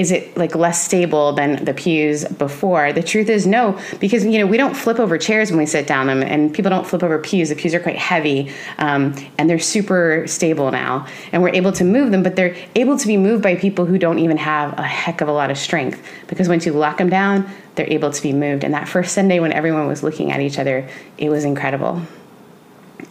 is 0.00 0.10
it 0.10 0.34
like 0.34 0.54
less 0.54 0.82
stable 0.82 1.34
than 1.34 1.62
the 1.62 1.74
pews 1.74 2.24
before? 2.24 2.90
The 2.90 3.02
truth 3.02 3.28
is 3.28 3.46
no, 3.46 3.78
because 4.00 4.24
you 4.24 4.38
know 4.38 4.46
we 4.46 4.56
don't 4.56 4.74
flip 4.74 4.98
over 4.98 5.18
chairs 5.18 5.50
when 5.50 5.58
we 5.58 5.66
sit 5.66 5.86
down 5.86 6.06
them, 6.06 6.22
and 6.22 6.54
people 6.54 6.70
don't 6.70 6.86
flip 6.86 7.02
over 7.02 7.18
pews. 7.18 7.50
The 7.50 7.54
pews 7.54 7.74
are 7.74 7.80
quite 7.80 7.98
heavy, 7.98 8.50
um, 8.78 9.14
and 9.36 9.50
they're 9.50 9.58
super 9.58 10.24
stable 10.26 10.70
now, 10.70 11.06
and 11.32 11.42
we're 11.42 11.54
able 11.54 11.72
to 11.72 11.84
move 11.84 12.12
them. 12.12 12.22
But 12.22 12.34
they're 12.34 12.56
able 12.74 12.96
to 12.96 13.06
be 13.06 13.18
moved 13.18 13.42
by 13.42 13.56
people 13.56 13.84
who 13.84 13.98
don't 13.98 14.18
even 14.18 14.38
have 14.38 14.72
a 14.78 14.82
heck 14.82 15.20
of 15.20 15.28
a 15.28 15.32
lot 15.32 15.50
of 15.50 15.58
strength, 15.58 16.02
because 16.28 16.48
once 16.48 16.64
you 16.64 16.72
lock 16.72 16.96
them 16.96 17.10
down, 17.10 17.46
they're 17.74 17.92
able 17.92 18.10
to 18.10 18.22
be 18.22 18.32
moved. 18.32 18.64
And 18.64 18.72
that 18.72 18.88
first 18.88 19.12
Sunday 19.12 19.38
when 19.38 19.52
everyone 19.52 19.86
was 19.86 20.02
looking 20.02 20.32
at 20.32 20.40
each 20.40 20.58
other, 20.58 20.88
it 21.18 21.28
was 21.28 21.44
incredible. 21.44 22.00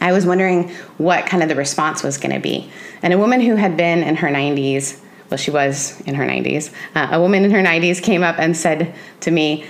I 0.00 0.10
was 0.10 0.26
wondering 0.26 0.70
what 0.98 1.26
kind 1.26 1.44
of 1.44 1.48
the 1.48 1.54
response 1.54 2.02
was 2.02 2.18
going 2.18 2.34
to 2.34 2.40
be, 2.40 2.68
and 3.00 3.12
a 3.12 3.18
woman 3.18 3.40
who 3.40 3.54
had 3.54 3.76
been 3.76 4.02
in 4.02 4.16
her 4.16 4.28
90s 4.28 5.00
well, 5.30 5.38
she 5.38 5.50
was 5.50 6.00
in 6.02 6.16
her 6.16 6.24
90s. 6.24 6.72
Uh, 6.94 7.08
a 7.12 7.20
woman 7.20 7.44
in 7.44 7.50
her 7.52 7.62
90s 7.62 8.02
came 8.02 8.22
up 8.22 8.38
and 8.38 8.56
said 8.56 8.94
to 9.20 9.30
me, 9.30 9.64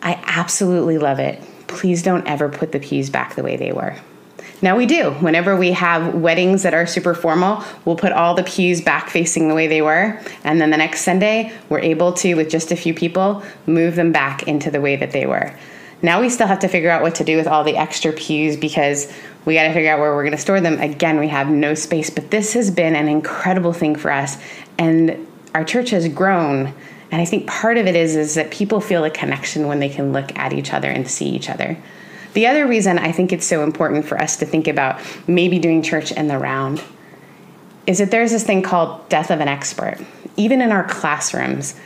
I 0.00 0.22
absolutely 0.26 0.98
love 0.98 1.18
it. 1.18 1.42
Please 1.66 2.02
don't 2.02 2.26
ever 2.26 2.48
put 2.48 2.72
the 2.72 2.78
pews 2.78 3.10
back 3.10 3.34
the 3.34 3.42
way 3.42 3.56
they 3.56 3.72
were. 3.72 3.96
Now 4.62 4.76
we 4.76 4.86
do. 4.86 5.10
Whenever 5.14 5.54
we 5.56 5.72
have 5.72 6.14
weddings 6.14 6.62
that 6.62 6.72
are 6.72 6.86
super 6.86 7.14
formal, 7.14 7.62
we'll 7.84 7.96
put 7.96 8.12
all 8.12 8.34
the 8.34 8.44
pews 8.44 8.80
back 8.80 9.10
facing 9.10 9.48
the 9.48 9.54
way 9.54 9.66
they 9.66 9.82
were. 9.82 10.18
And 10.44 10.60
then 10.60 10.70
the 10.70 10.78
next 10.78 11.02
Sunday, 11.02 11.52
we're 11.68 11.80
able 11.80 12.12
to, 12.14 12.34
with 12.34 12.48
just 12.48 12.72
a 12.72 12.76
few 12.76 12.94
people, 12.94 13.42
move 13.66 13.96
them 13.96 14.12
back 14.12 14.44
into 14.44 14.70
the 14.70 14.80
way 14.80 14.96
that 14.96 15.10
they 15.10 15.26
were. 15.26 15.52
Now 16.00 16.20
we 16.20 16.30
still 16.30 16.46
have 16.46 16.60
to 16.60 16.68
figure 16.68 16.90
out 16.90 17.02
what 17.02 17.16
to 17.16 17.24
do 17.24 17.36
with 17.36 17.46
all 17.46 17.64
the 17.64 17.76
extra 17.76 18.12
pews 18.12 18.56
because 18.56 19.12
we 19.46 19.54
got 19.54 19.62
to 19.62 19.72
figure 19.72 19.90
out 19.90 20.00
where 20.00 20.14
we're 20.14 20.24
going 20.24 20.36
to 20.36 20.38
store 20.38 20.60
them. 20.60 20.78
Again, 20.80 21.18
we 21.18 21.28
have 21.28 21.48
no 21.48 21.74
space, 21.74 22.10
but 22.10 22.30
this 22.30 22.52
has 22.52 22.70
been 22.70 22.94
an 22.94 23.08
incredible 23.08 23.72
thing 23.72 23.96
for 23.96 24.10
us. 24.10 24.36
And 24.76 25.26
our 25.54 25.64
church 25.64 25.90
has 25.90 26.08
grown. 26.08 26.74
And 27.10 27.22
I 27.22 27.24
think 27.24 27.46
part 27.46 27.78
of 27.78 27.86
it 27.86 27.94
is, 27.94 28.16
is 28.16 28.34
that 28.34 28.50
people 28.50 28.80
feel 28.80 29.04
a 29.04 29.10
connection 29.10 29.68
when 29.68 29.78
they 29.78 29.88
can 29.88 30.12
look 30.12 30.36
at 30.36 30.52
each 30.52 30.74
other 30.74 30.90
and 30.90 31.08
see 31.08 31.28
each 31.28 31.48
other. 31.48 31.78
The 32.34 32.48
other 32.48 32.66
reason 32.66 32.98
I 32.98 33.12
think 33.12 33.32
it's 33.32 33.46
so 33.46 33.62
important 33.62 34.04
for 34.04 34.20
us 34.20 34.36
to 34.38 34.46
think 34.46 34.68
about 34.68 35.00
maybe 35.26 35.58
doing 35.58 35.80
church 35.80 36.12
in 36.12 36.28
the 36.28 36.36
round 36.36 36.82
is 37.86 37.98
that 37.98 38.10
there's 38.10 38.32
this 38.32 38.44
thing 38.44 38.62
called 38.62 39.08
death 39.08 39.30
of 39.30 39.40
an 39.40 39.48
expert. 39.48 39.98
Even 40.36 40.60
in 40.60 40.72
our 40.72 40.84
classrooms, 40.84 41.76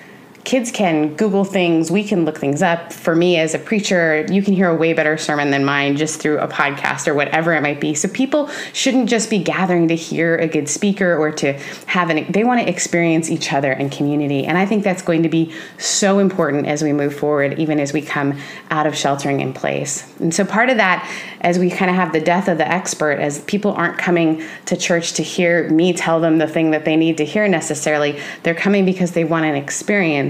kids 0.44 0.72
can 0.72 1.14
Google 1.16 1.44
things, 1.44 1.90
we 1.90 2.02
can 2.02 2.24
look 2.24 2.38
things 2.38 2.62
up. 2.62 2.92
For 2.92 3.14
me 3.14 3.36
as 3.36 3.54
a 3.54 3.58
preacher, 3.58 4.26
you 4.30 4.42
can 4.42 4.54
hear 4.54 4.70
a 4.70 4.74
way 4.74 4.92
better 4.92 5.18
sermon 5.18 5.50
than 5.50 5.64
mine 5.64 5.96
just 5.96 6.20
through 6.20 6.38
a 6.38 6.48
podcast 6.48 7.06
or 7.06 7.14
whatever 7.14 7.52
it 7.52 7.60
might 7.60 7.80
be. 7.80 7.94
So 7.94 8.08
people 8.08 8.48
shouldn't 8.72 9.08
just 9.08 9.28
be 9.28 9.38
gathering 9.38 9.88
to 9.88 9.96
hear 9.96 10.36
a 10.36 10.48
good 10.48 10.68
speaker 10.68 11.16
or 11.16 11.30
to 11.32 11.52
have 11.86 12.10
an, 12.10 12.30
they 12.32 12.44
want 12.44 12.60
to 12.60 12.68
experience 12.68 13.30
each 13.30 13.52
other 13.52 13.70
and 13.72 13.92
community. 13.92 14.46
And 14.46 14.56
I 14.56 14.64
think 14.64 14.82
that's 14.82 15.02
going 15.02 15.22
to 15.24 15.28
be 15.28 15.52
so 15.78 16.18
important 16.18 16.66
as 16.66 16.82
we 16.82 16.92
move 16.92 17.14
forward, 17.14 17.58
even 17.58 17.78
as 17.78 17.92
we 17.92 18.00
come 18.00 18.38
out 18.70 18.86
of 18.86 18.96
sheltering 18.96 19.40
in 19.40 19.52
place. 19.52 20.10
And 20.20 20.34
so 20.34 20.44
part 20.44 20.70
of 20.70 20.78
that, 20.78 21.06
as 21.42 21.58
we 21.58 21.70
kind 21.70 21.90
of 21.90 21.96
have 21.96 22.12
the 22.12 22.20
death 22.20 22.48
of 22.48 22.56
the 22.56 22.66
expert, 22.68 23.18
as 23.18 23.40
people 23.44 23.72
aren't 23.72 23.98
coming 23.98 24.42
to 24.66 24.76
church 24.76 25.12
to 25.14 25.22
hear 25.22 25.68
me 25.70 25.92
tell 25.92 26.20
them 26.20 26.38
the 26.38 26.46
thing 26.46 26.70
that 26.70 26.84
they 26.84 26.96
need 26.96 27.18
to 27.18 27.24
hear 27.24 27.46
necessarily, 27.46 28.18
they're 28.42 28.54
coming 28.54 28.84
because 28.84 29.12
they 29.12 29.24
want 29.24 29.44
an 29.44 29.54
experience 29.54 30.29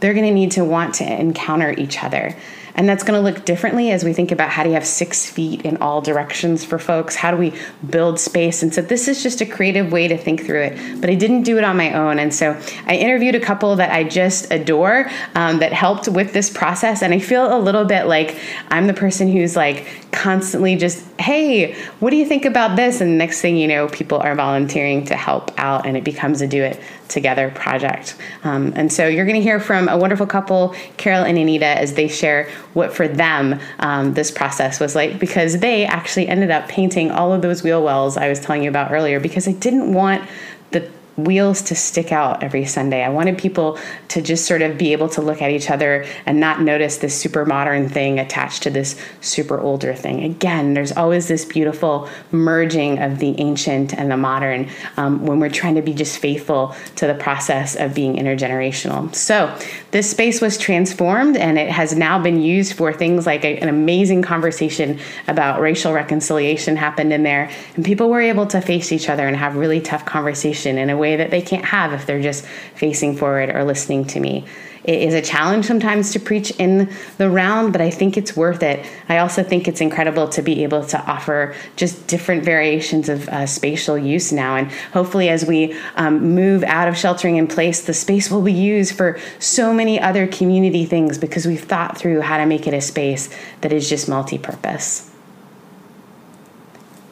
they're 0.00 0.14
going 0.14 0.26
to 0.26 0.32
need 0.32 0.52
to 0.52 0.64
want 0.64 0.94
to 0.96 1.04
encounter 1.04 1.74
each 1.76 2.02
other. 2.02 2.34
And 2.74 2.88
that's 2.88 3.02
going 3.02 3.22
to 3.22 3.22
look 3.22 3.44
differently 3.44 3.90
as 3.90 4.04
we 4.04 4.12
think 4.12 4.32
about 4.32 4.48
how 4.48 4.62
do 4.62 4.70
you 4.70 4.74
have 4.74 4.86
six 4.86 5.28
feet 5.28 5.62
in 5.62 5.76
all 5.78 6.00
directions 6.00 6.64
for 6.64 6.78
folks? 6.78 7.16
How 7.16 7.30
do 7.30 7.36
we 7.36 7.52
build 7.88 8.18
space? 8.18 8.62
And 8.62 8.72
so 8.72 8.80
this 8.80 9.08
is 9.08 9.22
just 9.22 9.40
a 9.40 9.46
creative 9.46 9.92
way 9.92 10.08
to 10.08 10.16
think 10.16 10.46
through 10.46 10.62
it. 10.62 11.00
But 11.00 11.10
I 11.10 11.14
didn't 11.14 11.42
do 11.42 11.58
it 11.58 11.64
on 11.64 11.76
my 11.76 11.92
own. 11.92 12.18
And 12.18 12.32
so 12.32 12.58
I 12.86 12.94
interviewed 12.94 13.34
a 13.34 13.40
couple 13.40 13.76
that 13.76 13.92
I 13.92 14.04
just 14.04 14.50
adore 14.50 15.10
um, 15.34 15.58
that 15.58 15.72
helped 15.72 16.08
with 16.08 16.32
this 16.32 16.48
process. 16.48 17.02
And 17.02 17.12
I 17.12 17.18
feel 17.18 17.54
a 17.54 17.58
little 17.58 17.84
bit 17.84 18.06
like 18.06 18.38
I'm 18.68 18.86
the 18.86 18.94
person 18.94 19.30
who's 19.30 19.56
like 19.56 19.86
constantly 20.20 20.76
just, 20.76 21.02
hey, 21.18 21.72
what 22.00 22.10
do 22.10 22.16
you 22.16 22.26
think 22.26 22.44
about 22.44 22.76
this? 22.76 23.00
And 23.00 23.16
next 23.16 23.40
thing 23.40 23.56
you 23.56 23.66
know, 23.66 23.88
people 23.88 24.18
are 24.18 24.34
volunteering 24.34 25.02
to 25.06 25.16
help 25.16 25.50
out 25.58 25.86
and 25.86 25.96
it 25.96 26.04
becomes 26.04 26.42
a 26.42 26.46
do 26.46 26.62
it 26.62 26.78
together 27.08 27.50
project. 27.52 28.16
Um, 28.44 28.74
and 28.76 28.92
so 28.92 29.08
you're 29.08 29.24
going 29.24 29.36
to 29.36 29.42
hear 29.42 29.58
from 29.58 29.88
a 29.88 29.96
wonderful 29.96 30.26
couple, 30.26 30.74
Carol 30.98 31.24
and 31.24 31.38
Anita, 31.38 31.64
as 31.64 31.94
they 31.94 32.06
share 32.06 32.50
what 32.74 32.92
for 32.92 33.08
them 33.08 33.58
um, 33.78 34.12
this 34.12 34.30
process 34.30 34.78
was 34.78 34.94
like 34.94 35.18
because 35.18 35.60
they 35.60 35.86
actually 35.86 36.28
ended 36.28 36.50
up 36.50 36.68
painting 36.68 37.10
all 37.10 37.32
of 37.32 37.40
those 37.40 37.62
wheel 37.62 37.82
wells 37.82 38.18
I 38.18 38.28
was 38.28 38.40
telling 38.40 38.62
you 38.62 38.68
about 38.68 38.92
earlier 38.92 39.20
because 39.20 39.48
I 39.48 39.52
didn't 39.52 39.94
want 39.94 40.28
the 40.72 40.86
wheels 41.16 41.62
to 41.62 41.74
stick 41.74 42.12
out 42.12 42.42
every 42.42 42.64
Sunday. 42.64 43.02
I 43.02 43.08
wanted 43.08 43.38
people 43.38 43.78
to 44.08 44.22
just 44.22 44.46
sort 44.46 44.62
of 44.62 44.78
be 44.78 44.92
able 44.92 45.08
to 45.10 45.22
look 45.22 45.42
at 45.42 45.50
each 45.50 45.70
other 45.70 46.06
and 46.26 46.40
not 46.40 46.60
notice 46.60 46.98
this 46.98 47.18
super 47.18 47.44
modern 47.44 47.88
thing 47.88 48.18
attached 48.18 48.62
to 48.64 48.70
this 48.70 49.00
super 49.20 49.60
older 49.60 49.94
thing. 49.94 50.24
Again, 50.24 50.74
there's 50.74 50.92
always 50.92 51.28
this 51.28 51.44
beautiful 51.44 52.08
merging 52.32 52.98
of 52.98 53.18
the 53.18 53.38
ancient 53.38 53.94
and 53.94 54.10
the 54.10 54.16
modern 54.16 54.68
um, 54.96 55.24
when 55.26 55.40
we're 55.40 55.50
trying 55.50 55.74
to 55.74 55.82
be 55.82 55.94
just 55.94 56.18
faithful 56.18 56.74
to 56.96 57.06
the 57.06 57.14
process 57.14 57.76
of 57.76 57.94
being 57.94 58.14
intergenerational. 58.16 59.14
So, 59.14 59.56
this 59.90 60.10
space 60.10 60.40
was 60.40 60.56
transformed 60.56 61.36
and 61.36 61.58
it 61.58 61.68
has 61.68 61.96
now 61.96 62.20
been 62.20 62.40
used 62.40 62.74
for 62.74 62.92
things 62.92 63.26
like 63.26 63.44
a, 63.44 63.58
an 63.58 63.68
amazing 63.68 64.22
conversation 64.22 64.98
about 65.26 65.60
racial 65.60 65.92
reconciliation 65.92 66.76
happened 66.76 67.12
in 67.12 67.22
there, 67.22 67.50
and 67.76 67.84
people 67.84 68.08
were 68.08 68.20
able 68.20 68.46
to 68.46 68.60
face 68.60 68.92
each 68.92 69.08
other 69.08 69.26
and 69.26 69.36
have 69.36 69.56
really 69.56 69.80
tough 69.80 70.04
conversation 70.04 70.78
in 70.78 70.90
a 70.90 70.96
way 71.00 71.16
that 71.16 71.30
they 71.30 71.42
can't 71.42 71.64
have 71.64 71.92
if 71.92 72.06
they're 72.06 72.22
just 72.22 72.46
facing 72.76 73.16
forward 73.16 73.50
or 73.50 73.64
listening 73.64 74.04
to 74.06 74.20
me. 74.20 74.46
It 74.82 75.02
is 75.02 75.14
a 75.14 75.20
challenge 75.20 75.66
sometimes 75.66 76.12
to 76.12 76.20
preach 76.20 76.52
in 76.52 76.90
the 77.18 77.28
round, 77.28 77.72
but 77.72 77.82
I 77.82 77.90
think 77.90 78.16
it's 78.16 78.34
worth 78.34 78.62
it. 78.62 78.84
I 79.08 79.18
also 79.18 79.42
think 79.42 79.68
it's 79.68 79.80
incredible 79.80 80.28
to 80.28 80.42
be 80.42 80.62
able 80.62 80.84
to 80.86 81.04
offer 81.04 81.54
just 81.76 82.06
different 82.06 82.44
variations 82.44 83.10
of 83.10 83.28
uh, 83.28 83.46
spatial 83.46 83.98
use 83.98 84.32
now. 84.32 84.56
And 84.56 84.70
hopefully, 84.92 85.28
as 85.28 85.44
we 85.44 85.78
um, 85.96 86.34
move 86.34 86.64
out 86.64 86.88
of 86.88 86.96
sheltering 86.96 87.36
in 87.36 87.46
place, 87.46 87.82
the 87.82 87.92
space 87.92 88.30
will 88.30 88.42
be 88.42 88.54
used 88.54 88.96
for 88.96 89.18
so 89.38 89.74
many 89.74 90.00
other 90.00 90.26
community 90.26 90.86
things 90.86 91.18
because 91.18 91.46
we've 91.46 91.62
thought 91.62 91.98
through 91.98 92.22
how 92.22 92.38
to 92.38 92.46
make 92.46 92.66
it 92.66 92.72
a 92.72 92.80
space 92.80 93.28
that 93.60 93.72
is 93.72 93.88
just 93.88 94.08
multi 94.08 94.38
purpose. 94.38 95.09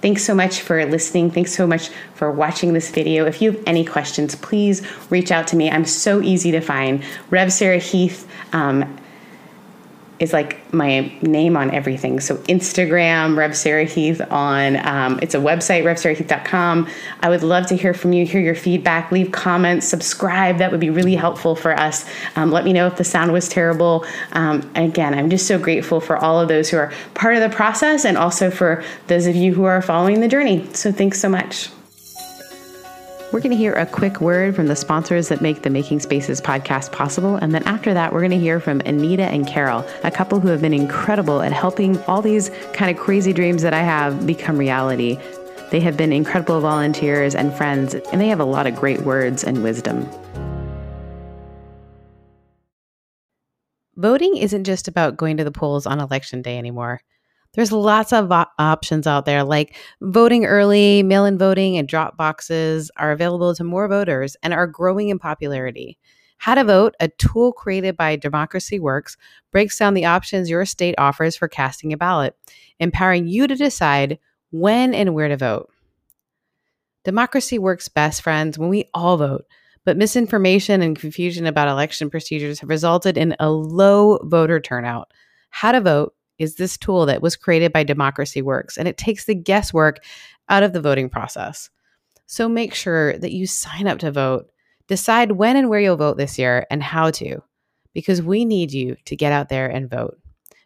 Thanks 0.01 0.25
so 0.25 0.35
much 0.35 0.61
for 0.61 0.85
listening. 0.87 1.31
Thanks 1.31 1.53
so 1.53 1.67
much 1.67 1.89
for 2.15 2.31
watching 2.31 2.73
this 2.73 2.91
video. 2.91 3.27
If 3.27 3.43
you 3.43 3.53
have 3.53 3.63
any 3.67 3.85
questions, 3.85 4.37
please 4.37 4.87
reach 5.11 5.33
out 5.33 5.49
to 5.49 5.57
me. 5.57 5.71
I'm 5.71 5.85
so 5.85 6.23
easy 6.23 6.53
to 6.53 6.61
find. 6.61 7.03
Rev 7.31 7.53
Sarah 7.53 7.79
Heath 7.79 8.29
um, 8.53 8.97
is 10.19 10.33
like 10.33 10.73
my 10.73 11.13
name 11.23 11.57
on 11.57 11.71
everything. 11.71 12.19
So 12.21 12.37
Instagram, 12.37 13.37
Rev 13.37 13.57
Sarah 13.57 13.85
Heath 13.85 14.21
on, 14.31 14.77
um, 14.87 15.19
it's 15.23 15.35
a 15.35 15.39
website, 15.39 15.85
revsarahheath.com. 15.85 16.89
I 17.21 17.29
would 17.29 17.43
love 17.43 17.67
to 17.67 17.77
hear 17.77 17.95
from 17.95 18.13
you, 18.13 18.27
hear 18.27 18.41
your 18.41 18.55
feedback, 18.55 19.13
leave 19.13 19.31
comments, 19.31 19.87
subscribe. 19.87 20.59
That 20.59 20.71
would 20.73 20.81
be 20.81 20.91
really 20.91 21.15
helpful 21.15 21.55
for 21.55 21.73
us. 21.79 22.05
Um, 22.37 22.51
let 22.51 22.65
me 22.65 22.73
know 22.73 22.87
if 22.87 22.97
the 22.97 23.05
sound 23.05 23.33
was 23.33 23.49
terrible. 23.49 24.05
Um, 24.33 24.69
again, 24.75 25.15
I'm 25.15 25.31
just 25.31 25.47
so 25.47 25.59
grateful 25.59 26.01
for 26.01 26.17
all 26.17 26.41
of 26.41 26.49
those 26.49 26.69
who 26.69 26.79
are 26.79 26.93
part 27.15 27.37
of 27.37 27.41
the 27.41 27.55
process 27.55 28.05
and 28.05 28.19
also 28.19 28.51
for 28.51 28.83
those 29.07 29.27
of 29.27 29.37
you 29.37 29.55
who 29.55 29.65
are 29.65 29.81
following 29.81 30.21
the 30.21 30.29
journey. 30.29 30.69
So 30.73 30.91
thanks 30.91 31.21
so 31.21 31.29
much. 31.29 31.71
We're 33.31 33.41
going 33.41 33.51
to 33.51 33.59
hear 33.59 33.75
a 33.75 33.85
quick 33.85 34.23
word 34.23 34.57
from 34.57 34.69
the 34.69 34.75
sponsors 34.75 35.29
that 35.29 35.43
make 35.43 35.61
the 35.61 35.69
Making 35.69 36.01
Spaces 36.01 36.41
podcast 36.41 36.93
possible. 36.93 37.37
And 37.37 37.55
then 37.55 37.63
after 37.65 37.93
that, 37.93 38.11
we're 38.11 38.21
going 38.21 38.31
to 38.31 38.39
hear 38.39 38.59
from 38.59 38.81
Anita 38.87 39.25
and 39.25 39.47
Carol, 39.47 39.87
a 40.03 40.11
couple 40.11 40.41
who 40.41 40.49
have 40.49 40.63
been 40.63 40.73
incredible 40.73 41.43
at 41.43 41.53
helping 41.53 42.03
all 42.05 42.23
these 42.23 42.51
kind 42.73 42.91
of 42.91 42.97
crazy 42.97 43.35
dreams 43.35 43.61
that 43.61 43.75
I 43.75 43.83
have 43.83 44.27
become 44.27 44.57
reality. 44.57 45.19
They 45.71 45.81
have 45.81 45.95
been 45.95 46.11
incredible 46.11 46.59
volunteers 46.63 47.35
and 47.35 47.53
friends, 47.53 47.93
and 47.93 48.19
they 48.19 48.29
have 48.29 48.41
a 48.41 48.47
lot 48.47 48.67
of 48.67 48.75
great 48.75 49.03
words 49.03 49.45
and 49.45 49.63
wisdom. 49.63 50.09
Voting 53.95 54.39
isn't 54.39 54.65
just 54.65 54.89
about 54.89 55.19
going 55.19 55.37
to 55.37 55.45
the 55.45 55.53
polls 55.53 55.85
on 55.85 56.01
election 56.01 56.41
day 56.41 56.57
anymore. 56.57 57.03
There's 57.55 57.73
lots 57.73 58.13
of 58.13 58.31
op- 58.31 58.53
options 58.59 59.07
out 59.07 59.25
there, 59.25 59.43
like 59.43 59.77
voting 60.01 60.45
early, 60.45 61.03
mail 61.03 61.25
in 61.25 61.39
voting, 61.39 61.77
and 61.77 61.89
drop 61.89 62.17
boxes 62.17 62.91
are 62.97 63.11
available 63.11 63.55
to 63.55 63.65
more 63.65 63.89
voters 63.89 64.37
and 64.43 64.53
are 64.53 64.67
growing 64.67 65.09
in 65.09 65.19
popularity. 65.19 65.99
How 66.39 66.55
to 66.55 66.63
Vote, 66.63 66.95
a 67.01 67.09
tool 67.09 67.53
created 67.53 67.97
by 67.97 68.15
Democracy 68.15 68.79
Works, 68.79 69.17
breaks 69.51 69.77
down 69.77 69.95
the 69.95 70.05
options 70.05 70.49
your 70.49 70.65
state 70.65 70.95
offers 70.97 71.37
for 71.37 71.49
casting 71.49 71.93
a 71.93 71.97
ballot, 71.97 72.37
empowering 72.79 73.27
you 73.27 73.49
to 73.49 73.57
decide 73.57 74.19
when 74.51 74.95
and 74.95 75.15
where 75.15 75.29
to 75.29 75.37
vote. 75.37 75.69
Democracy 77.05 77.59
works 77.59 77.89
best, 77.89 78.23
friends, 78.23 78.59
when 78.59 78.69
we 78.69 78.89
all 78.95 79.17
vote. 79.17 79.47
But 79.85 79.97
misinformation 79.97 80.83
and 80.83 80.99
confusion 80.99 81.47
about 81.47 81.69
election 81.69 82.11
procedures 82.11 82.61
have 82.61 82.69
resulted 82.69 83.17
in 83.17 83.35
a 83.41 83.51
low 83.51 84.19
voter 84.25 84.61
turnout. 84.61 85.11
How 85.51 85.73
to 85.73 85.81
Vote 85.81 86.15
is 86.39 86.55
this 86.55 86.77
tool 86.77 87.07
that 87.07 87.23
was 87.23 87.37
created 87.37 87.73
by 87.73 87.85
Democracy 87.85 88.43
Works, 88.43 88.77
and 88.77 88.87
it 88.89 88.97
takes 88.97 89.25
the 89.25 89.35
guesswork 89.35 90.05
out 90.49 90.63
of 90.63 90.73
the 90.73 90.81
voting 90.81 91.09
process. 91.09 91.71
So 92.27 92.49
make 92.49 92.75
sure 92.75 93.19
that 93.19 93.33
you 93.33 93.47
sign 93.47 93.87
up 93.87 93.99
to 94.01 94.13
vote, 94.13 94.51
decide 94.87 95.33
when 95.33 95.57
and 95.57 95.69
where 95.69 95.81
you'll 95.81 95.97
vote 95.97 96.17
this 96.17 96.39
year 96.39 96.67
and 96.71 96.83
how 96.83 97.11
to, 97.13 97.43
because 97.95 98.23
we 98.23 98.45
need 98.45 98.73
you 98.73 98.97
to 99.07 99.17
get 99.17 99.33
out 99.33 99.49
there 99.49 99.67
and 99.67 99.91
vote. 99.91 100.19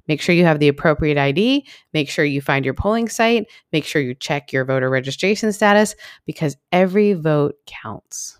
Make 0.08 0.20
sure 0.20 0.34
you 0.34 0.44
have 0.44 0.58
the 0.58 0.68
appropriate 0.68 1.16
ID. 1.16 1.66
Make 1.92 2.08
sure 2.08 2.24
you 2.24 2.40
find 2.40 2.64
your 2.64 2.74
polling 2.74 3.08
site. 3.08 3.46
Make 3.72 3.84
sure 3.84 4.02
you 4.02 4.14
check 4.14 4.52
your 4.52 4.64
voter 4.64 4.90
registration 4.90 5.52
status 5.52 5.94
because 6.26 6.56
every 6.72 7.12
vote 7.12 7.54
counts. 7.66 8.38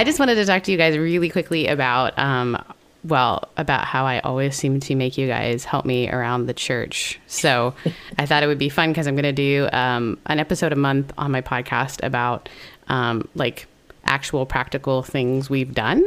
I 0.00 0.04
just 0.04 0.18
wanted 0.18 0.36
to 0.36 0.46
talk 0.46 0.62
to 0.62 0.72
you 0.72 0.78
guys 0.78 0.96
really 0.96 1.28
quickly 1.28 1.66
about, 1.66 2.18
um, 2.18 2.56
well, 3.04 3.50
about 3.58 3.84
how 3.84 4.06
I 4.06 4.20
always 4.20 4.56
seem 4.56 4.80
to 4.80 4.94
make 4.94 5.18
you 5.18 5.26
guys 5.26 5.64
help 5.64 5.84
me 5.84 6.08
around 6.08 6.46
the 6.46 6.54
church. 6.54 7.20
So 7.26 7.74
I 8.18 8.24
thought 8.24 8.42
it 8.42 8.46
would 8.46 8.58
be 8.58 8.70
fun 8.70 8.92
because 8.92 9.06
I'm 9.06 9.14
going 9.14 9.24
to 9.24 9.32
do 9.32 9.68
um, 9.74 10.16
an 10.24 10.38
episode 10.38 10.72
a 10.72 10.76
month 10.76 11.12
on 11.18 11.30
my 11.30 11.42
podcast 11.42 12.02
about 12.02 12.48
um, 12.88 13.28
like 13.34 13.66
actual 14.06 14.46
practical 14.46 15.02
things 15.02 15.50
we've 15.50 15.74
done. 15.74 16.02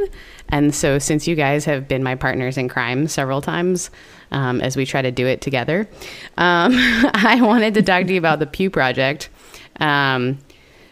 And 0.48 0.74
so, 0.74 0.98
since 0.98 1.28
you 1.28 1.36
guys 1.36 1.64
have 1.66 1.86
been 1.86 2.02
my 2.02 2.16
partners 2.16 2.58
in 2.58 2.68
crime 2.68 3.06
several 3.06 3.40
times 3.40 3.92
um, 4.32 4.60
as 4.60 4.76
we 4.76 4.86
try 4.86 5.02
to 5.02 5.12
do 5.12 5.24
it 5.24 5.40
together, 5.40 5.88
um, 6.36 6.72
I 7.14 7.38
wanted 7.40 7.74
to 7.74 7.82
talk 7.82 8.08
to 8.08 8.12
you 8.12 8.18
about 8.18 8.40
the 8.40 8.46
Pew 8.46 8.70
Project, 8.70 9.28
um, 9.78 10.40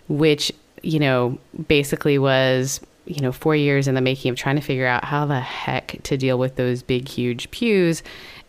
which, 0.07 0.53
you 0.85 1.01
know, 1.01 1.37
basically 1.67 2.17
was 2.17 2.81
you 3.07 3.21
know, 3.21 3.33
four 3.33 3.57
years 3.57 3.89
in 3.89 3.95
the 3.95 4.01
making 4.01 4.31
of 4.31 4.37
trying 4.37 4.57
to 4.57 4.63
figure 4.63 4.87
out 4.87 5.05
how 5.05 5.27
the 5.27 5.41
heck 5.41 6.03
to 6.05 6.17
deal 6.17 6.39
with 6.39 6.57
those 6.57 6.83
big, 6.83 7.09
huge 7.09 7.51
pews. 7.51 8.03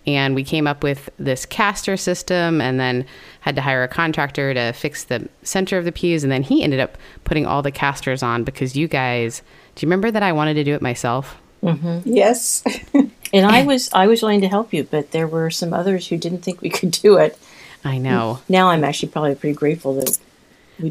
And 0.06 0.36
we 0.36 0.44
came 0.44 0.68
up 0.68 0.84
with 0.84 1.10
this 1.18 1.46
caster 1.46 1.96
system 1.96 2.60
and 2.60 2.80
then 2.80 3.06
had 3.40 3.56
to 3.56 3.62
hire 3.62 3.84
a 3.84 3.88
contractor 3.88 4.54
to 4.54 4.74
fix 4.74 5.06
the 5.06 5.30
center 5.44 5.78
of 5.78 5.86
the 5.86 5.92
pews. 5.92 6.24
And 6.24 6.32
then 6.32 6.44
he 6.44 6.62
ended 6.64 6.80
up 6.80 6.98
putting 7.24 7.46
all 7.46 7.62
the 7.62 7.72
casters 7.72 8.22
on 8.22 8.44
because 8.44 8.76
you 8.76 8.88
guys, 8.88 9.42
do 9.76 9.86
you 9.86 9.88
remember 9.88 10.12
that 10.12 10.24
I 10.24 10.34
wanted 10.34 10.56
to 10.56 10.64
do 10.64 10.74
it 10.76 10.82
myself? 10.82 11.38
Mm-hmm. 11.64 12.00
Yes. 12.06 12.64
And 13.34 13.48
I 13.48 13.64
was 13.64 13.90
I 13.92 14.06
was 14.06 14.22
willing 14.22 14.42
to 14.42 14.48
help 14.48 14.74
you, 14.74 14.84
but 14.84 15.10
there 15.10 15.28
were 15.28 15.50
some 15.50 15.74
others 15.74 16.08
who 16.08 16.18
didn't 16.18 16.44
think 16.44 16.62
we 16.62 16.70
could 16.70 16.92
do 16.92 17.18
it. 17.18 17.38
I 17.84 17.98
know. 17.98 18.40
Now 18.48 18.70
I'm 18.70 18.84
actually 18.84 19.10
probably 19.10 19.34
pretty 19.34 19.56
grateful 19.56 19.96
that 19.96 20.06
we 20.06 20.06
didn't 20.06 20.33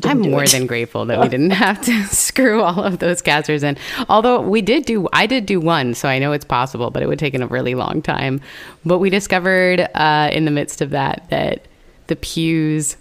I'm 0.05 0.21
more 0.21 0.45
it. 0.45 0.51
than 0.51 0.67
grateful 0.67 1.05
that 1.07 1.21
we 1.21 1.29
didn't 1.29 1.51
have 1.67 1.81
to 1.83 2.05
screw 2.15 2.63
all 2.63 2.83
of 2.83 2.99
those 2.99 3.21
casters 3.21 3.63
in. 3.63 3.77
Although 4.09 4.41
we 4.41 4.63
did 4.63 4.85
do, 4.85 5.09
I 5.13 5.27
did 5.27 5.47
do 5.47 5.61
one, 5.61 5.95
so 5.95 6.09
I 6.09 6.19
know 6.19 6.33
it's 6.33 6.45
possible, 6.45 6.91
but 6.91 7.03
it 7.03 7.09
would 7.09 7.19
take 7.19 7.35
a 7.35 7.47
really 7.47 7.75
long 7.75 8.03
time. 8.03 8.41
But 8.85 8.99
we 8.99 9.11
discovered 9.11 9.89
uh, 9.95 10.31
in 10.33 10.45
the 10.45 10.51
midst 10.51 10.81
of 10.81 10.91
that 10.91 11.27
that 11.31 11.67
the 12.07 12.17
pews, 12.17 12.97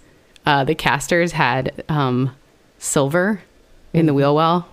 uh, 0.46 0.64
the 0.64 0.74
casters 0.74 1.32
had 1.32 1.84
um, 1.88 2.34
silver 2.78 3.40
in 3.92 4.06
the 4.06 4.14
wheel 4.14 4.34
well, 4.34 4.68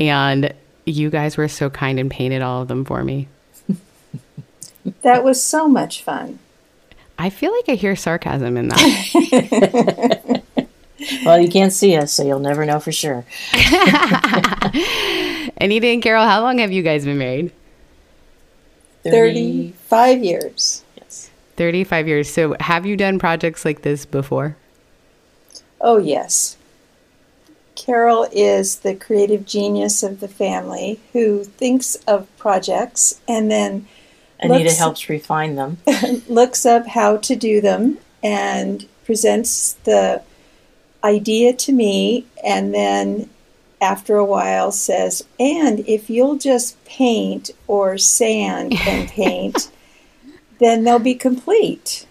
and 0.00 0.52
you 0.84 1.10
guys 1.10 1.36
were 1.36 1.48
so 1.48 1.68
kind 1.70 1.98
and 1.98 2.10
painted 2.10 2.42
all 2.42 2.62
of 2.62 2.68
them 2.68 2.84
for 2.84 3.02
me. 3.04 3.28
That 5.02 5.24
was 5.24 5.42
so 5.42 5.66
much 5.66 6.02
fun. 6.04 6.38
I 7.18 7.28
feel 7.28 7.52
like 7.52 7.68
I 7.68 7.74
hear 7.74 7.96
sarcasm 7.96 8.56
in 8.56 8.68
that. 8.68 10.42
Well, 11.24 11.40
you 11.40 11.48
can't 11.48 11.72
see 11.72 11.96
us, 11.96 12.12
so 12.12 12.24
you'll 12.24 12.38
never 12.38 12.64
know 12.64 12.80
for 12.80 12.92
sure. 12.92 13.24
Anita 15.58 15.86
and 15.88 16.02
Carol, 16.02 16.24
how 16.24 16.40
long 16.40 16.58
have 16.58 16.72
you 16.72 16.82
guys 16.82 17.04
been 17.04 17.18
married? 17.18 17.52
35 19.04 20.24
years. 20.24 20.82
Yes. 20.96 21.30
35 21.56 22.08
years. 22.08 22.32
So, 22.32 22.56
have 22.60 22.86
you 22.86 22.96
done 22.96 23.18
projects 23.18 23.64
like 23.64 23.82
this 23.82 24.06
before? 24.06 24.56
Oh, 25.80 25.98
yes. 25.98 26.56
Carol 27.74 28.26
is 28.32 28.76
the 28.78 28.94
creative 28.94 29.44
genius 29.46 30.02
of 30.02 30.20
the 30.20 30.28
family 30.28 30.98
who 31.12 31.44
thinks 31.44 31.94
of 32.06 32.26
projects 32.38 33.20
and 33.28 33.50
then 33.50 33.86
Anita 34.40 34.64
Looks- 34.64 34.78
helps 34.78 35.08
refine 35.08 35.56
them. 35.56 35.78
looks 36.28 36.66
up 36.66 36.86
how 36.86 37.18
to 37.18 37.36
do 37.36 37.60
them 37.60 37.98
and 38.22 38.86
presents 39.04 39.74
the 39.84 40.22
idea 41.06 41.52
to 41.52 41.72
me 41.72 42.26
and 42.44 42.74
then 42.74 43.30
after 43.80 44.16
a 44.16 44.24
while 44.24 44.72
says 44.72 45.24
and 45.38 45.80
if 45.86 46.10
you'll 46.10 46.36
just 46.36 46.82
paint 46.84 47.50
or 47.66 47.96
sand 47.96 48.72
and 48.86 49.08
paint 49.08 49.70
then 50.58 50.84
they'll 50.84 50.98
be 50.98 51.14
complete 51.14 52.06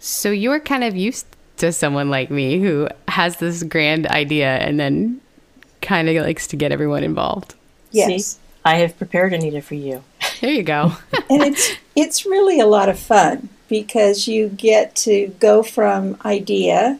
So, 0.00 0.30
you're 0.30 0.60
kind 0.60 0.84
of 0.84 0.96
used 0.96 1.26
to 1.58 1.72
someone 1.72 2.08
like 2.08 2.30
me 2.30 2.58
who 2.58 2.88
has 3.08 3.36
this 3.36 3.62
grand 3.62 4.06
idea 4.06 4.56
and 4.56 4.80
then 4.80 5.20
kind 5.82 6.08
of 6.08 6.24
likes 6.24 6.46
to 6.46 6.56
get 6.56 6.72
everyone 6.72 7.04
involved. 7.04 7.54
yes 7.90 8.24
See, 8.24 8.40
I 8.64 8.76
have 8.76 8.96
prepared 8.96 9.32
Anita 9.32 9.60
for 9.62 9.74
you. 9.74 10.02
There 10.40 10.50
you 10.50 10.62
go. 10.62 10.92
and 11.30 11.42
it's 11.42 11.72
it's 11.94 12.24
really 12.24 12.60
a 12.60 12.66
lot 12.66 12.88
of 12.88 12.98
fun 12.98 13.48
because 13.68 14.26
you 14.26 14.48
get 14.48 14.94
to 14.96 15.28
go 15.38 15.62
from 15.62 16.16
idea 16.24 16.98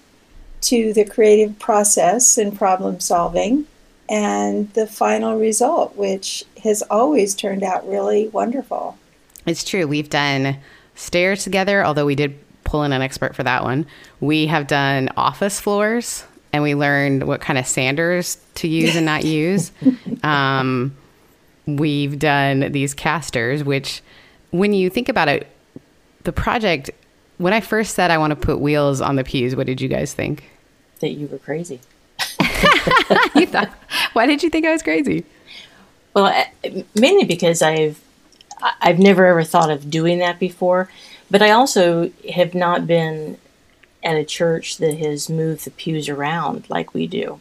to 0.63 0.93
the 0.93 1.05
creative 1.05 1.59
process 1.59 2.39
and 2.39 2.57
problem 2.57 3.01
solving 3.01 3.67
and 4.09 4.73
the 4.75 4.87
final 4.87 5.39
result 5.39 5.97
which 5.97 6.45
has 6.65 6.83
always 6.91 7.35
turned 7.35 7.63
out 7.63 7.89
really 7.89 8.29
wonderful 8.29 8.99
it's 9.47 9.65
true. 9.65 9.87
We've 9.87 10.11
done 10.11 10.59
stairs 10.95 11.45
together, 11.45 11.85
although 11.85 12.07
we 12.07 12.15
did 12.15 12.39
pull 12.65 12.85
in 12.85 12.93
an 12.93 13.03
expert 13.03 13.35
for 13.35 13.43
that 13.43 13.63
one. 13.63 13.87
We 14.21 14.47
have 14.47 14.67
done 14.67 15.09
office 15.17 15.61
floors 15.61 16.25
and 16.53 16.63
we 16.63 16.75
learned 16.75 17.27
what 17.27 17.41
kind 17.41 17.59
of 17.59 17.67
sanders 17.67 18.39
to 18.57 18.69
use 18.69 18.97
and 18.97 19.07
not 19.07 19.25
use. 19.25 19.73
Um, 20.23 20.95
we've 21.65 22.19
done 22.19 22.73
these 22.73 22.93
casters, 22.93 23.65
which, 23.65 24.03
when 24.51 24.75
you 24.75 24.91
think 24.91 25.09
about 25.09 25.29
it, 25.29 25.47
the 26.25 26.33
project, 26.33 26.91
when 27.41 27.55
I 27.55 27.61
first 27.61 27.95
said 27.95 28.11
I 28.11 28.19
want 28.19 28.33
to 28.33 28.37
put 28.37 28.61
wheels 28.61 29.01
on 29.01 29.17
the 29.17 29.25
pews, 29.25 29.57
what 29.57 29.67
did 29.67 29.81
you 29.81 29.89
guys 29.89 30.13
think? 30.13 30.51
That 31.01 31.13
you 31.13 31.27
were 31.27 31.39
crazy. 31.39 31.81
You 33.35 33.47
thought, 33.47 33.71
why 34.13 34.27
did 34.27 34.43
you 34.43 34.51
think 34.51 34.67
I 34.67 34.73
was 34.73 34.83
crazy? 34.83 35.25
Well, 36.15 36.45
mainly 36.95 37.25
because 37.25 37.63
I've 37.63 38.01
I've 38.81 38.99
never 38.99 39.25
ever 39.25 39.43
thought 39.43 39.71
of 39.71 39.91
doing 39.91 40.19
that 40.19 40.39
before, 40.39 40.91
but 41.31 41.41
I 41.41 41.51
also 41.51 42.11
have 42.35 42.55
not 42.55 42.87
been 42.87 43.39
at 44.03 44.17
a 44.17 44.25
church 44.25 44.77
that 44.79 44.99
has 44.99 45.31
moved 45.31 45.65
the 45.65 45.71
pews 45.71 46.09
around 46.09 46.69
like 46.69 46.93
we 46.93 47.07
do. 47.07 47.41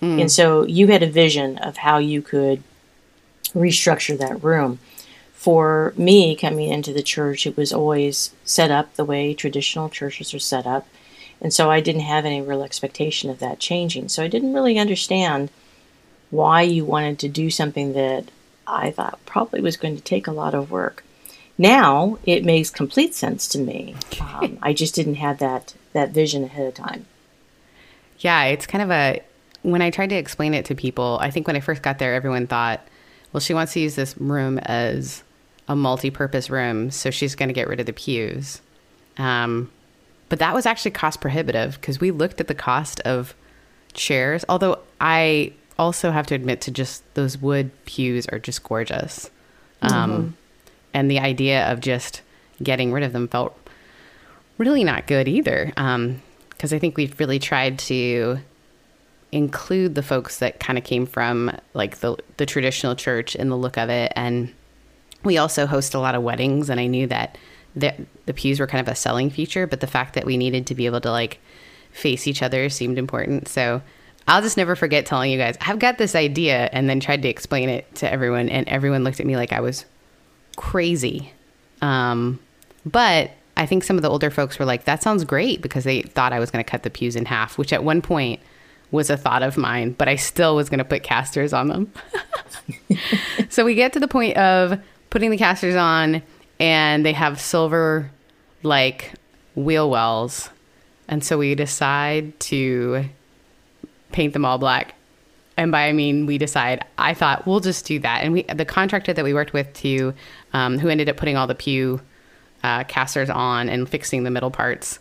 Hmm. 0.00 0.20
And 0.20 0.30
so 0.30 0.64
you 0.66 0.88
had 0.88 1.02
a 1.02 1.10
vision 1.10 1.58
of 1.58 1.78
how 1.78 1.98
you 1.98 2.20
could 2.20 2.62
restructure 3.54 4.18
that 4.18 4.42
room. 4.42 4.78
For 5.38 5.94
me, 5.96 6.34
coming 6.34 6.68
into 6.68 6.92
the 6.92 7.00
church, 7.00 7.46
it 7.46 7.56
was 7.56 7.72
always 7.72 8.32
set 8.44 8.72
up 8.72 8.96
the 8.96 9.04
way 9.04 9.32
traditional 9.34 9.88
churches 9.88 10.34
are 10.34 10.40
set 10.40 10.66
up. 10.66 10.88
And 11.40 11.54
so 11.54 11.70
I 11.70 11.80
didn't 11.80 12.00
have 12.00 12.24
any 12.24 12.42
real 12.42 12.64
expectation 12.64 13.30
of 13.30 13.38
that 13.38 13.60
changing. 13.60 14.08
So 14.08 14.24
I 14.24 14.26
didn't 14.26 14.52
really 14.52 14.80
understand 14.80 15.50
why 16.30 16.62
you 16.62 16.84
wanted 16.84 17.20
to 17.20 17.28
do 17.28 17.50
something 17.50 17.92
that 17.92 18.24
I 18.66 18.90
thought 18.90 19.20
probably 19.26 19.60
was 19.60 19.76
going 19.76 19.94
to 19.94 20.02
take 20.02 20.26
a 20.26 20.32
lot 20.32 20.54
of 20.54 20.72
work. 20.72 21.04
Now 21.56 22.18
it 22.26 22.44
makes 22.44 22.68
complete 22.68 23.14
sense 23.14 23.46
to 23.50 23.60
me. 23.60 23.94
Um, 24.20 24.58
I 24.60 24.72
just 24.72 24.96
didn't 24.96 25.14
have 25.14 25.38
that 25.38 25.72
that 25.92 26.10
vision 26.10 26.42
ahead 26.42 26.66
of 26.66 26.74
time. 26.74 27.06
Yeah, 28.18 28.46
it's 28.46 28.66
kind 28.66 28.82
of 28.82 28.90
a. 28.90 29.22
When 29.62 29.82
I 29.82 29.90
tried 29.90 30.10
to 30.10 30.16
explain 30.16 30.52
it 30.52 30.64
to 30.64 30.74
people, 30.74 31.18
I 31.20 31.30
think 31.30 31.46
when 31.46 31.54
I 31.54 31.60
first 31.60 31.82
got 31.82 32.00
there, 32.00 32.14
everyone 32.14 32.48
thought, 32.48 32.80
well, 33.32 33.40
she 33.40 33.54
wants 33.54 33.72
to 33.74 33.80
use 33.80 33.94
this 33.94 34.18
room 34.18 34.58
as 34.58 35.22
a 35.68 35.76
multi 35.76 36.10
purpose 36.10 36.50
room, 36.50 36.90
so 36.90 37.10
she's 37.10 37.34
going 37.34 37.48
to 37.48 37.52
get 37.52 37.68
rid 37.68 37.80
of 37.80 37.86
the 37.86 37.92
pews. 37.92 38.60
Um, 39.18 39.70
but 40.28 40.38
that 40.38 40.54
was 40.54 40.66
actually 40.66 40.90
cost 40.92 41.20
prohibitive 41.20 41.80
because 41.80 42.00
we 42.00 42.10
looked 42.10 42.40
at 42.40 42.48
the 42.48 42.54
cost 42.54 43.00
of 43.00 43.34
chairs, 43.92 44.44
although 44.48 44.78
I 45.00 45.52
also 45.78 46.10
have 46.10 46.26
to 46.26 46.34
admit 46.34 46.60
to 46.62 46.70
just 46.70 47.02
those 47.14 47.38
wood 47.38 47.70
pews 47.84 48.26
are 48.28 48.38
just 48.38 48.62
gorgeous. 48.62 49.30
Um, 49.80 50.36
and 50.92 51.10
the 51.10 51.20
idea 51.20 51.70
of 51.70 51.80
just 51.80 52.22
getting 52.62 52.92
rid 52.92 53.04
of 53.04 53.12
them 53.12 53.28
felt 53.28 53.56
really 54.58 54.82
not 54.82 55.06
good 55.06 55.28
either. 55.28 55.72
Because 56.50 56.72
I 56.72 56.78
think 56.78 56.96
we've 56.96 57.18
really 57.20 57.38
tried 57.38 57.78
to 57.80 58.38
include 59.30 59.94
the 59.94 60.02
folks 60.02 60.38
that 60.38 60.58
kind 60.58 60.78
of 60.78 60.84
came 60.84 61.06
from 61.06 61.52
like 61.74 61.98
the 61.98 62.16
the 62.38 62.46
traditional 62.46 62.96
church 62.96 63.36
in 63.36 63.48
the 63.48 63.56
look 63.56 63.76
of 63.78 63.90
it, 63.90 64.12
and 64.16 64.52
we 65.24 65.38
also 65.38 65.66
host 65.66 65.94
a 65.94 65.98
lot 65.98 66.14
of 66.14 66.22
weddings, 66.22 66.70
and 66.70 66.80
I 66.80 66.86
knew 66.86 67.06
that 67.08 67.38
the 67.74 67.94
the 68.26 68.34
pews 68.34 68.60
were 68.60 68.66
kind 68.66 68.86
of 68.86 68.92
a 68.92 68.96
selling 68.96 69.30
feature, 69.30 69.66
but 69.66 69.80
the 69.80 69.86
fact 69.86 70.14
that 70.14 70.26
we 70.26 70.36
needed 70.36 70.66
to 70.66 70.74
be 70.74 70.86
able 70.86 71.00
to 71.02 71.10
like 71.10 71.40
face 71.90 72.26
each 72.26 72.42
other 72.42 72.68
seemed 72.68 72.98
important. 72.98 73.48
So 73.48 73.82
I'll 74.26 74.42
just 74.42 74.56
never 74.56 74.76
forget 74.76 75.06
telling 75.06 75.30
you 75.30 75.38
guys 75.38 75.56
I've 75.60 75.78
got 75.78 75.98
this 75.98 76.14
idea, 76.14 76.68
and 76.72 76.88
then 76.88 77.00
tried 77.00 77.22
to 77.22 77.28
explain 77.28 77.68
it 77.68 77.92
to 77.96 78.10
everyone, 78.10 78.48
and 78.48 78.68
everyone 78.68 79.04
looked 79.04 79.20
at 79.20 79.26
me 79.26 79.36
like 79.36 79.52
I 79.52 79.60
was 79.60 79.84
crazy. 80.56 81.32
Um, 81.80 82.40
but 82.84 83.30
I 83.56 83.66
think 83.66 83.84
some 83.84 83.96
of 83.96 84.02
the 84.02 84.10
older 84.10 84.30
folks 84.30 84.58
were 84.58 84.64
like, 84.64 84.84
that 84.84 85.02
sounds 85.02 85.24
great 85.24 85.60
because 85.62 85.84
they 85.84 86.02
thought 86.02 86.32
I 86.32 86.38
was 86.38 86.50
going 86.50 86.64
to 86.64 86.70
cut 86.70 86.84
the 86.84 86.90
pews 86.90 87.16
in 87.16 87.24
half, 87.24 87.58
which 87.58 87.72
at 87.72 87.82
one 87.82 88.02
point 88.02 88.40
was 88.90 89.10
a 89.10 89.16
thought 89.16 89.42
of 89.42 89.56
mine, 89.56 89.92
but 89.92 90.08
I 90.08 90.16
still 90.16 90.56
was 90.56 90.68
going 90.68 90.78
to 90.78 90.84
put 90.84 91.02
casters 91.02 91.52
on 91.52 91.68
them. 91.68 91.92
so 93.48 93.64
we 93.64 93.74
get 93.74 93.92
to 93.92 94.00
the 94.00 94.08
point 94.08 94.36
of 94.36 94.80
putting 95.10 95.30
the 95.30 95.36
casters 95.36 95.74
on, 95.74 96.22
and 96.60 97.04
they 97.04 97.12
have 97.12 97.40
silver 97.40 98.10
like 98.62 99.12
wheel 99.54 99.88
wells. 99.90 100.50
And 101.08 101.24
so 101.24 101.38
we 101.38 101.54
decide 101.54 102.38
to 102.40 103.04
paint 104.12 104.32
them 104.32 104.44
all 104.44 104.58
black. 104.58 104.94
And 105.56 105.72
by 105.72 105.88
I 105.88 105.92
mean 105.92 106.26
we 106.26 106.38
decide. 106.38 106.84
I 106.98 107.14
thought 107.14 107.46
we'll 107.46 107.60
just 107.60 107.84
do 107.86 107.98
that. 108.00 108.22
And 108.22 108.32
we 108.32 108.42
the 108.42 108.64
contractor 108.64 109.12
that 109.12 109.24
we 109.24 109.34
worked 109.34 109.52
with 109.52 109.72
to, 109.74 110.14
um, 110.52 110.78
who 110.78 110.88
ended 110.88 111.08
up 111.08 111.16
putting 111.16 111.36
all 111.36 111.46
the 111.46 111.54
pew 111.54 112.00
uh, 112.62 112.84
casters 112.84 113.30
on 113.30 113.68
and 113.68 113.88
fixing 113.88 114.22
the 114.24 114.30
middle 114.30 114.50
parts, 114.50 114.98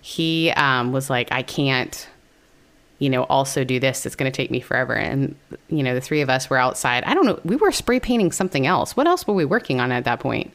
he 0.00 0.50
um, 0.52 0.92
was 0.92 1.10
like, 1.10 1.30
I 1.30 1.42
can't, 1.42 2.08
you 3.00 3.10
know, 3.10 3.24
also 3.24 3.64
do 3.64 3.80
this. 3.80 4.06
It's 4.06 4.14
going 4.14 4.30
to 4.30 4.36
take 4.36 4.52
me 4.52 4.60
forever. 4.60 4.94
And 4.94 5.34
you 5.68 5.82
know, 5.82 5.94
the 5.94 6.00
three 6.00 6.20
of 6.20 6.30
us 6.30 6.48
were 6.48 6.58
outside. 6.58 7.02
I 7.02 7.14
don't 7.14 7.26
know. 7.26 7.40
We 7.44 7.56
were 7.56 7.72
spray 7.72 7.98
painting 7.98 8.30
something 8.30 8.64
else. 8.66 8.96
What 8.96 9.08
else 9.08 9.26
were 9.26 9.34
we 9.34 9.44
working 9.44 9.80
on 9.80 9.90
at 9.90 10.04
that 10.04 10.20
point? 10.20 10.52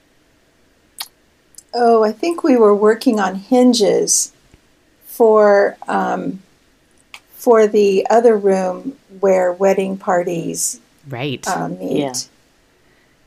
oh 1.77 2.05
i 2.05 2.12
think 2.13 2.41
we 2.41 2.55
were 2.55 2.73
working 2.73 3.19
on 3.19 3.36
hinges 3.36 4.31
for 5.05 5.75
um, 5.89 6.41
for 7.34 7.67
the 7.67 8.08
other 8.10 8.38
room 8.38 8.95
where 9.19 9.51
wedding 9.51 9.97
parties 9.97 10.79
Right. 11.10 11.45
um, 11.49 11.77
meet 11.77 11.99
Yeah. 11.99 12.13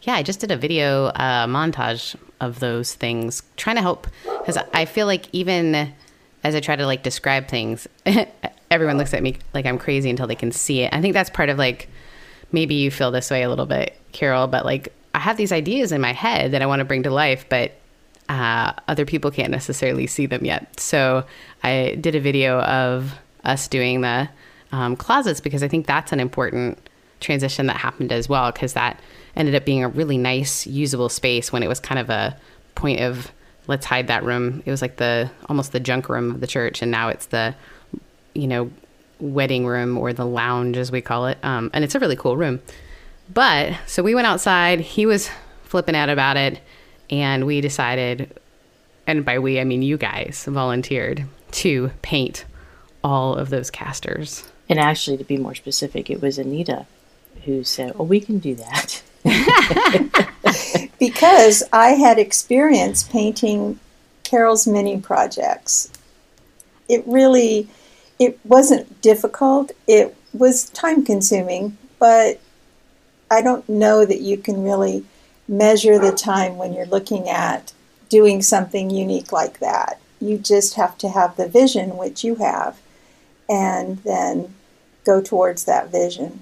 Yeah, 0.02 0.14
I 0.14 0.22
just 0.22 0.40
did 0.40 0.50
a 0.50 0.56
video 0.56 1.06
uh, 1.06 1.46
montage 1.46 2.16
of 2.40 2.60
those 2.60 2.94
things, 2.94 3.42
trying 3.56 3.76
to 3.76 3.82
help 3.82 4.06
because 4.38 4.56
I 4.72 4.86
feel 4.86 5.06
like 5.06 5.26
even 5.32 5.92
as 6.42 6.54
I 6.54 6.60
try 6.60 6.76
to 6.76 6.86
like 6.86 7.02
describe 7.02 7.48
things, 7.48 7.86
everyone 8.70 8.98
looks 8.98 9.14
at 9.14 9.22
me 9.22 9.36
like 9.54 9.66
I'm 9.66 9.78
crazy 9.78 10.10
until 10.10 10.26
they 10.26 10.34
can 10.34 10.52
see 10.52 10.82
it. 10.82 10.92
I 10.92 11.00
think 11.00 11.14
that's 11.14 11.30
part 11.30 11.48
of 11.48 11.58
like 11.58 11.88
maybe 12.52 12.74
you 12.74 12.90
feel 12.90 13.10
this 13.10 13.30
way 13.30 13.42
a 13.42 13.48
little 13.48 13.66
bit, 13.66 13.98
Carol, 14.12 14.46
but 14.46 14.64
like 14.64 14.92
I 15.14 15.18
have 15.18 15.36
these 15.36 15.52
ideas 15.52 15.92
in 15.92 16.00
my 16.00 16.12
head 16.12 16.52
that 16.52 16.62
I 16.62 16.66
want 16.66 16.80
to 16.80 16.84
bring 16.84 17.02
to 17.04 17.10
life, 17.10 17.46
but 17.48 17.72
uh, 18.28 18.72
other 18.86 19.06
people 19.06 19.30
can't 19.30 19.50
necessarily 19.50 20.06
see 20.06 20.26
them 20.26 20.44
yet. 20.44 20.78
So 20.78 21.24
I 21.62 21.96
did 22.00 22.14
a 22.14 22.20
video 22.20 22.60
of 22.60 23.14
us 23.44 23.68
doing 23.68 24.02
the 24.02 24.28
um, 24.72 24.96
closets 24.96 25.40
because 25.40 25.62
I 25.62 25.68
think 25.68 25.86
that's 25.86 26.12
an 26.12 26.20
important 26.20 26.88
transition 27.20 27.66
that 27.66 27.76
happened 27.76 28.12
as 28.12 28.28
well 28.28 28.52
because 28.52 28.74
that 28.74 29.00
ended 29.34 29.54
up 29.54 29.64
being 29.64 29.82
a 29.82 29.88
really 29.88 30.18
nice 30.18 30.66
usable 30.66 31.08
space 31.08 31.52
when 31.52 31.62
it 31.62 31.68
was 31.68 31.80
kind 31.80 31.98
of 31.98 32.10
a 32.10 32.36
point 32.74 33.00
of 33.00 33.32
let's 33.66 33.86
hide 33.86 34.06
that 34.06 34.22
room 34.22 34.62
it 34.64 34.70
was 34.70 34.80
like 34.80 34.96
the 34.96 35.28
almost 35.48 35.72
the 35.72 35.80
junk 35.80 36.08
room 36.08 36.30
of 36.30 36.40
the 36.40 36.46
church 36.46 36.80
and 36.80 36.92
now 36.92 37.08
it's 37.08 37.26
the 37.26 37.54
you 38.38 38.46
know 38.46 38.70
wedding 39.20 39.66
room 39.66 39.98
or 39.98 40.12
the 40.12 40.24
lounge 40.24 40.76
as 40.76 40.92
we 40.92 41.00
call 41.00 41.26
it. 41.26 41.38
Um, 41.42 41.70
and 41.74 41.84
it's 41.84 41.94
a 41.94 41.98
really 41.98 42.16
cool 42.16 42.36
room. 42.36 42.60
But 43.32 43.74
so 43.86 44.02
we 44.02 44.14
went 44.14 44.26
outside 44.26 44.80
he 44.80 45.06
was 45.06 45.28
flipping 45.64 45.96
out 45.96 46.08
about 46.08 46.36
it 46.36 46.60
and 47.10 47.46
we 47.46 47.60
decided 47.60 48.38
and 49.06 49.24
by 49.24 49.38
we 49.38 49.60
i 49.60 49.64
mean 49.64 49.82
you 49.82 49.98
guys 49.98 50.46
volunteered 50.48 51.24
to 51.50 51.90
paint 52.00 52.46
all 53.04 53.34
of 53.34 53.50
those 53.50 53.70
casters. 53.70 54.44
And 54.68 54.78
actually 54.78 55.18
to 55.18 55.24
be 55.24 55.36
more 55.36 55.54
specific 55.54 56.08
it 56.08 56.22
was 56.22 56.38
anita 56.38 56.86
who 57.44 57.64
said 57.64 57.92
oh 57.98 58.04
we 58.04 58.20
can 58.20 58.38
do 58.38 58.54
that. 58.54 59.02
Because 60.98 61.62
I 61.72 61.90
had 61.90 62.18
experience 62.18 63.04
painting 63.04 63.78
Carol's 64.24 64.66
mini 64.66 65.00
projects. 65.00 65.90
It 66.88 67.04
really 67.06 67.68
it 68.18 68.38
wasn't 68.44 69.00
difficult. 69.00 69.72
It 69.86 70.16
was 70.32 70.70
time 70.70 71.04
consuming, 71.04 71.78
but 71.98 72.40
I 73.30 73.42
don't 73.42 73.68
know 73.68 74.04
that 74.04 74.20
you 74.20 74.38
can 74.38 74.62
really 74.62 75.04
measure 75.46 75.98
the 75.98 76.12
time 76.12 76.58
when 76.58 76.72
you're 76.72 76.86
looking 76.86 77.28
at 77.28 77.72
doing 78.08 78.42
something 78.42 78.90
unique 78.90 79.32
like 79.32 79.58
that. 79.60 80.00
You 80.20 80.38
just 80.38 80.74
have 80.74 80.98
to 80.98 81.08
have 81.08 81.36
the 81.36 81.48
vision, 81.48 81.96
which 81.96 82.24
you 82.24 82.36
have, 82.36 82.80
and 83.48 83.98
then 83.98 84.54
go 85.04 85.20
towards 85.22 85.64
that 85.64 85.90
vision. 85.90 86.40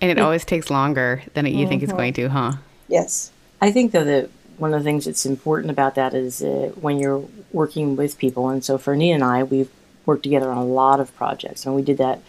And 0.00 0.10
it 0.10 0.18
always 0.18 0.44
takes 0.44 0.70
longer 0.70 1.22
than 1.34 1.46
you 1.46 1.52
mm-hmm. 1.52 1.68
think 1.68 1.82
it's 1.82 1.92
going 1.92 2.12
to, 2.14 2.28
huh? 2.28 2.52
Yes. 2.88 3.30
I 3.60 3.70
think, 3.70 3.92
though, 3.92 4.04
that 4.04 4.30
one 4.56 4.72
of 4.72 4.80
the 4.80 4.84
things 4.84 5.04
that's 5.04 5.26
important 5.26 5.70
about 5.70 5.94
that 5.96 6.14
is 6.14 6.42
uh, 6.42 6.72
when 6.80 6.98
you're 6.98 7.24
working 7.52 7.96
with 7.96 8.18
people. 8.18 8.48
And 8.48 8.64
so 8.64 8.78
for 8.78 8.96
Nina 8.96 9.14
and 9.14 9.24
I, 9.24 9.42
we've 9.42 9.70
worked 10.08 10.22
together 10.22 10.50
on 10.50 10.56
a 10.56 10.64
lot 10.64 10.98
of 11.00 11.14
projects. 11.14 11.66
And 11.66 11.74
we 11.74 11.82
did 11.82 11.98
that 11.98 12.20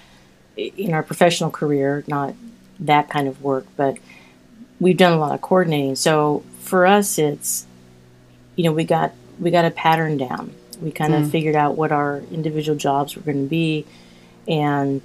in 0.57 0.93
our 0.93 1.01
professional 1.01 1.49
career, 1.49 2.03
not 2.07 2.35
that 2.81 3.09
kind 3.09 3.29
of 3.29 3.41
work, 3.41 3.65
but 3.77 3.97
we've 4.81 4.97
done 4.97 5.13
a 5.13 5.17
lot 5.17 5.33
of 5.33 5.41
coordinating. 5.41 5.95
So 5.95 6.43
for 6.59 6.85
us, 6.85 7.17
it's, 7.17 7.65
you 8.57 8.65
know, 8.65 8.73
we 8.73 8.83
got, 8.83 9.13
we 9.39 9.49
got 9.49 9.63
a 9.63 9.71
pattern 9.71 10.17
down. 10.17 10.53
We 10.81 10.91
kind 10.91 11.13
of 11.13 11.23
mm. 11.23 11.31
figured 11.31 11.55
out 11.55 11.77
what 11.77 11.93
our 11.93 12.17
individual 12.31 12.77
jobs 12.77 13.15
were 13.15 13.21
going 13.21 13.45
to 13.45 13.49
be. 13.49 13.85
And 14.45 15.01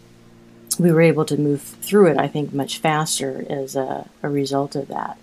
we 0.77 0.91
were 0.91 1.03
able 1.03 1.25
to 1.27 1.37
move 1.37 1.63
through 1.63 2.09
it, 2.09 2.19
I 2.19 2.27
think, 2.27 2.53
much 2.53 2.79
faster 2.79 3.47
as 3.49 3.77
a, 3.77 4.09
a 4.21 4.29
result 4.29 4.75
of 4.75 4.89
that. 4.89 5.17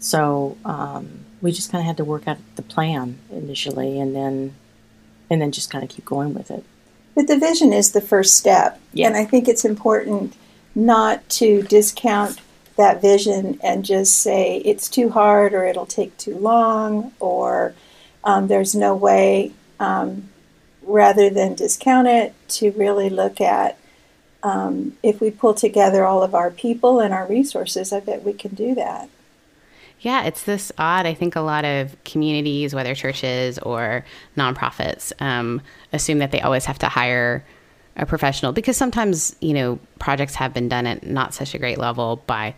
So 0.00 0.56
um, 0.64 1.20
we 1.40 1.52
just 1.52 1.70
kind 1.70 1.82
of 1.82 1.86
had 1.86 1.98
to 1.98 2.04
work 2.04 2.26
out 2.26 2.38
the 2.56 2.62
plan 2.62 3.18
initially, 3.30 4.00
and 4.00 4.16
then 4.16 4.54
and 5.28 5.40
then 5.40 5.52
just 5.52 5.70
kind 5.70 5.84
of 5.84 5.90
keep 5.90 6.04
going 6.04 6.34
with 6.34 6.50
it. 6.50 6.64
But 7.14 7.26
the 7.26 7.38
vision 7.38 7.72
is 7.72 7.92
the 7.92 8.00
first 8.00 8.34
step, 8.34 8.80
yeah. 8.92 9.06
and 9.06 9.16
I 9.16 9.24
think 9.24 9.48
it's 9.48 9.64
important 9.64 10.34
not 10.74 11.28
to 11.28 11.62
discount 11.62 12.40
that 12.76 13.02
vision 13.02 13.58
and 13.62 13.84
just 13.84 14.14
say 14.20 14.58
it's 14.58 14.88
too 14.88 15.10
hard 15.10 15.52
or 15.52 15.64
it'll 15.64 15.86
take 15.86 16.16
too 16.16 16.38
long 16.38 17.12
or 17.20 17.74
um, 18.24 18.46
there's 18.48 18.74
no 18.74 18.94
way. 18.94 19.52
Um, 19.78 20.30
rather 20.82 21.30
than 21.30 21.54
discount 21.54 22.08
it, 22.08 22.34
to 22.48 22.72
really 22.72 23.08
look 23.10 23.40
at 23.40 23.78
um, 24.42 24.96
if 25.02 25.20
we 25.20 25.30
pull 25.30 25.54
together 25.54 26.04
all 26.04 26.22
of 26.22 26.34
our 26.34 26.50
people 26.50 27.00
and 27.00 27.12
our 27.12 27.26
resources, 27.26 27.92
I 27.92 28.00
bet 28.00 28.24
we 28.24 28.32
can 28.32 28.54
do 28.54 28.74
that. 28.74 29.08
Yeah, 30.00 30.24
it's 30.24 30.44
this 30.44 30.72
odd. 30.78 31.04
I 31.04 31.12
think 31.12 31.36
a 31.36 31.40
lot 31.40 31.64
of 31.64 31.94
communities, 32.04 32.74
whether 32.74 32.94
churches 32.94 33.58
or 33.58 34.04
nonprofits, 34.36 35.12
um, 35.20 35.60
assume 35.92 36.18
that 36.18 36.30
they 36.32 36.40
always 36.40 36.64
have 36.64 36.78
to 36.78 36.88
hire 36.88 37.44
a 37.96 38.06
professional 38.06 38.52
because 38.52 38.76
sometimes, 38.78 39.36
you 39.40 39.52
know, 39.52 39.78
projects 39.98 40.34
have 40.36 40.54
been 40.54 40.68
done 40.68 40.86
at 40.86 41.04
not 41.04 41.34
such 41.34 41.54
a 41.54 41.58
great 41.58 41.76
level 41.76 42.22
by 42.26 42.54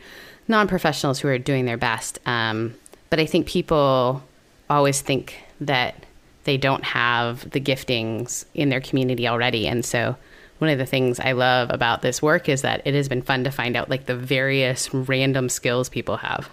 non 0.47 0.69
professionals 0.69 1.19
who 1.19 1.29
are 1.29 1.39
doing 1.39 1.65
their 1.65 1.77
best. 1.77 2.21
Um, 2.27 2.75
but 3.11 3.19
I 3.19 3.27
think 3.27 3.47
people 3.47 4.23
always 4.71 5.01
think 5.01 5.37
that 5.61 5.97
they 6.45 6.57
don't 6.57 6.85
have 6.85 7.51
the 7.51 7.61
giftings 7.61 8.45
in 8.55 8.69
their 8.69 8.81
community 8.81 9.27
already. 9.27 9.67
And 9.67 9.85
so 9.85 10.17
one 10.59 10.71
of 10.71 10.79
the 10.79 10.87
things 10.87 11.19
I 11.19 11.33
love 11.33 11.71
about 11.71 12.03
this 12.03 12.23
work 12.23 12.49
is 12.49 12.63
that 12.63 12.83
it 12.85 12.95
has 12.95 13.09
been 13.09 13.23
fun 13.23 13.43
to 13.45 13.51
find 13.51 13.77
out 13.77 13.91
like 13.91 14.07
the 14.07 14.17
various 14.17 14.95
random 14.95 15.49
skills 15.49 15.89
people 15.89 16.19
have. 16.19 16.49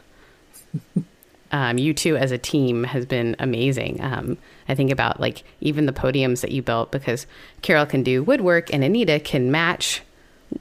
Um, 1.51 1.77
you 1.77 1.93
two 1.93 2.15
as 2.15 2.32
a 2.32 2.38
team 2.38 2.84
has 2.84 3.05
been 3.05 3.36
amazing. 3.39 4.01
Um, 4.01 4.38
I 4.67 4.75
think 4.75 4.91
about 4.91 5.19
like 5.19 5.43
even 5.62 5.86
the 5.86 5.91
podiums 5.91 6.41
that 6.41 6.51
you 6.51 6.62
built 6.62 6.91
because 6.91 7.25
Carol 7.62 7.86
can 7.86 8.03
do 8.03 8.23
woodwork 8.23 8.73
and 8.73 8.84
Anita 8.84 9.19
can 9.19 9.51
match 9.51 10.01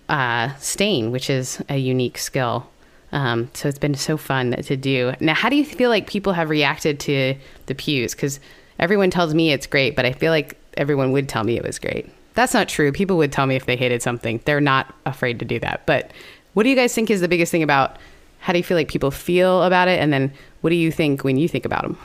uh, 0.09 0.55
stain, 0.57 1.11
which 1.11 1.31
is 1.31 1.63
a 1.69 1.77
unique 1.77 2.19
skill. 2.19 2.69
Um, 3.13 3.51
so 3.55 3.69
it's 3.69 3.79
been 3.79 3.95
so 3.95 4.17
fun 4.17 4.53
to 4.53 4.77
do. 4.77 5.15
Now, 5.21 5.35
how 5.35 5.49
do 5.49 5.57
you 5.57 5.65
feel 5.65 5.91
like 5.91 6.07
people 6.07 6.35
have 6.35 6.51
reacted 6.51 7.01
to 7.01 7.35
the 7.67 7.75
pews? 7.75 8.15
Because 8.15 8.39
everyone 8.79 9.11
tells 9.11 9.35
me 9.35 9.53
it's 9.53 9.67
great, 9.67 9.97
but 9.97 10.05
I 10.05 10.13
feel 10.13 10.31
like 10.31 10.59
everyone 10.77 11.13
would 11.13 11.29
tell 11.29 11.45
me 11.45 11.57
it 11.57 11.65
was 11.65 11.79
great. 11.79 12.11
That's 12.35 12.55
not 12.55 12.69
true. 12.69 12.93
People 12.93 13.17
would 13.17 13.33
tell 13.33 13.47
me 13.47 13.57
if 13.57 13.67
they 13.67 13.77
hated 13.77 14.03
something. 14.03 14.41
They're 14.45 14.61
not 14.61 14.95
afraid 15.07 15.39
to 15.39 15.45
do 15.45 15.59
that. 15.61 15.87
But 15.87 16.13
what 16.55 16.63
do 16.63 16.69
you 16.69 16.77
guys 16.77 16.95
think 16.95 17.11
is 17.11 17.21
the 17.21 17.29
biggest 17.29 17.51
thing 17.51 17.63
about 17.63 17.97
how 18.39 18.53
do 18.53 18.59
you 18.59 18.65
feel 18.65 18.77
like 18.77 18.89
people 18.89 19.11
feel 19.11 19.63
about 19.63 19.89
it? 19.89 20.01
And 20.01 20.13
then 20.13 20.33
what 20.61 20.71
do 20.71 20.77
you 20.77 20.91
think 20.91 21.25
when 21.25 21.37
you 21.37 21.49
think 21.49 21.65
about 21.65 21.83
them? 21.83 21.99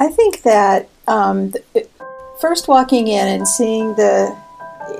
I 0.00 0.08
think 0.08 0.42
that 0.42 0.88
um, 1.08 1.52
first 2.40 2.68
walking 2.68 3.08
in 3.08 3.26
and 3.26 3.48
seeing 3.48 3.94
the, 3.96 4.36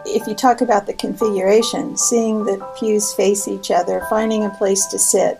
if 0.06 0.26
you 0.26 0.34
talk 0.34 0.60
about 0.60 0.86
the 0.86 0.94
configuration, 0.94 1.96
seeing 1.96 2.44
the 2.44 2.64
pews 2.78 3.14
face 3.14 3.46
each 3.46 3.70
other, 3.70 4.04
finding 4.10 4.44
a 4.44 4.50
place 4.50 4.86
to 4.86 4.98
sit, 4.98 5.38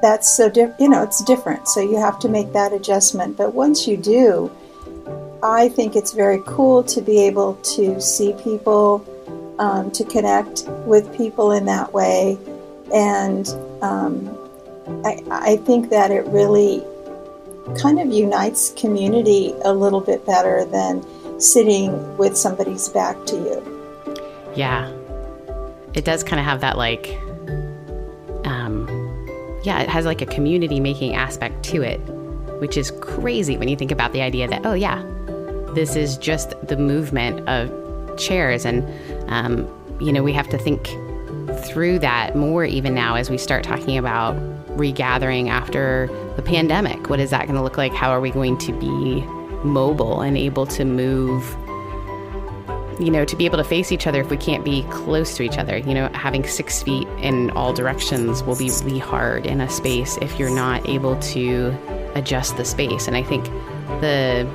that's 0.00 0.34
so 0.36 0.48
different. 0.48 0.80
You 0.80 0.88
know, 0.88 1.02
it's 1.02 1.22
different. 1.24 1.68
So 1.68 1.80
you 1.80 1.96
have 1.98 2.18
to 2.20 2.28
make 2.28 2.52
that 2.52 2.72
adjustment. 2.72 3.36
But 3.36 3.54
once 3.54 3.86
you 3.86 3.96
do, 3.96 4.50
I 5.42 5.68
think 5.68 5.94
it's 5.96 6.12
very 6.12 6.40
cool 6.46 6.82
to 6.84 7.02
be 7.02 7.22
able 7.22 7.54
to 7.76 8.00
see 8.00 8.32
people, 8.42 9.04
um, 9.58 9.90
to 9.90 10.04
connect 10.04 10.64
with 10.86 11.14
people 11.14 11.52
in 11.52 11.66
that 11.66 11.92
way. 11.92 12.38
And 12.92 13.48
um, 13.82 14.36
I, 15.04 15.22
I 15.30 15.56
think 15.58 15.90
that 15.90 16.10
it 16.10 16.26
really 16.26 16.82
kind 17.80 17.98
of 17.98 18.12
unites 18.12 18.70
community 18.72 19.54
a 19.64 19.72
little 19.72 20.00
bit 20.00 20.26
better 20.26 20.64
than 20.66 21.04
sitting 21.40 22.16
with 22.18 22.36
somebody's 22.36 22.88
back 22.88 23.24
to 23.26 23.36
you. 23.36 24.14
Yeah. 24.54 24.90
It 25.94 26.04
does 26.04 26.22
kind 26.22 26.38
of 26.38 26.44
have 26.44 26.60
that 26.60 26.76
like, 26.76 27.18
um, 28.44 28.86
yeah, 29.64 29.80
it 29.80 29.88
has 29.88 30.04
like 30.04 30.20
a 30.20 30.26
community 30.26 30.80
making 30.80 31.14
aspect 31.14 31.64
to 31.66 31.82
it, 31.82 31.98
which 32.60 32.76
is 32.76 32.90
crazy 33.00 33.56
when 33.56 33.68
you 33.68 33.76
think 33.76 33.90
about 33.90 34.12
the 34.12 34.20
idea 34.20 34.46
that, 34.48 34.66
oh, 34.66 34.74
yeah, 34.74 35.02
this 35.74 35.96
is 35.96 36.18
just 36.18 36.54
the 36.66 36.76
movement 36.76 37.48
of 37.48 38.16
chairs. 38.18 38.64
And, 38.64 38.84
um, 39.30 39.68
you 40.00 40.12
know, 40.12 40.22
we 40.22 40.32
have 40.32 40.48
to 40.50 40.58
think 40.58 40.88
through 41.64 41.98
that 42.00 42.36
more 42.36 42.64
even 42.64 42.94
now 42.94 43.14
as 43.14 43.30
we 43.30 43.38
start 43.38 43.64
talking 43.64 43.98
about 43.98 44.34
regathering 44.78 45.48
after 45.48 46.08
the 46.36 46.42
pandemic. 46.42 47.08
What 47.08 47.20
is 47.20 47.30
that 47.30 47.46
going 47.46 47.56
to 47.56 47.62
look 47.62 47.76
like? 47.76 47.92
How 47.92 48.10
are 48.10 48.20
we 48.20 48.30
going 48.30 48.58
to 48.58 48.72
be 48.72 49.20
mobile 49.64 50.20
and 50.20 50.36
able 50.36 50.66
to 50.66 50.84
move? 50.84 51.56
You 53.00 53.10
know, 53.10 53.24
to 53.24 53.34
be 53.34 53.44
able 53.44 53.58
to 53.58 53.64
face 53.64 53.90
each 53.90 54.06
other 54.06 54.20
if 54.20 54.30
we 54.30 54.36
can't 54.36 54.64
be 54.64 54.84
close 54.90 55.36
to 55.36 55.42
each 55.42 55.58
other. 55.58 55.78
You 55.78 55.94
know, 55.94 56.08
having 56.14 56.46
six 56.46 56.82
feet 56.82 57.08
in 57.18 57.50
all 57.50 57.72
directions 57.72 58.42
will 58.44 58.56
be 58.56 58.70
really 58.84 59.00
hard 59.00 59.46
in 59.46 59.60
a 59.60 59.68
space 59.68 60.16
if 60.18 60.38
you're 60.38 60.54
not 60.54 60.88
able 60.88 61.16
to 61.16 61.76
adjust 62.14 62.56
the 62.56 62.64
space. 62.64 63.08
And 63.08 63.16
I 63.16 63.22
think 63.22 63.44
the 64.00 64.48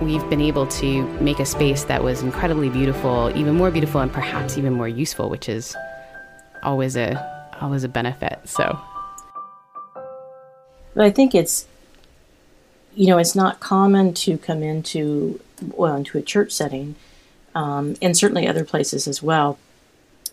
we've 0.00 0.28
been 0.30 0.40
able 0.40 0.66
to 0.66 1.04
make 1.20 1.40
a 1.40 1.46
space 1.46 1.84
that 1.84 2.02
was 2.02 2.22
incredibly 2.22 2.70
beautiful, 2.70 3.30
even 3.36 3.54
more 3.54 3.70
beautiful, 3.70 4.00
and 4.00 4.12
perhaps 4.12 4.56
even 4.56 4.72
more 4.72 4.88
useful, 4.88 5.28
which 5.28 5.48
is 5.48 5.76
always 6.62 6.96
a 6.96 7.52
always 7.60 7.84
a 7.84 7.88
benefit. 7.88 8.40
So, 8.44 8.78
but 10.94 11.04
I 11.04 11.10
think 11.10 11.34
it's 11.34 11.66
you 12.94 13.06
know 13.06 13.18
it's 13.18 13.34
not 13.34 13.60
common 13.60 14.14
to 14.14 14.38
come 14.38 14.62
into 14.62 15.40
well 15.72 15.96
into 15.96 16.18
a 16.18 16.22
church 16.22 16.52
setting, 16.52 16.96
um, 17.54 17.96
and 18.00 18.16
certainly 18.16 18.46
other 18.46 18.64
places 18.64 19.06
as 19.06 19.22
well, 19.22 19.58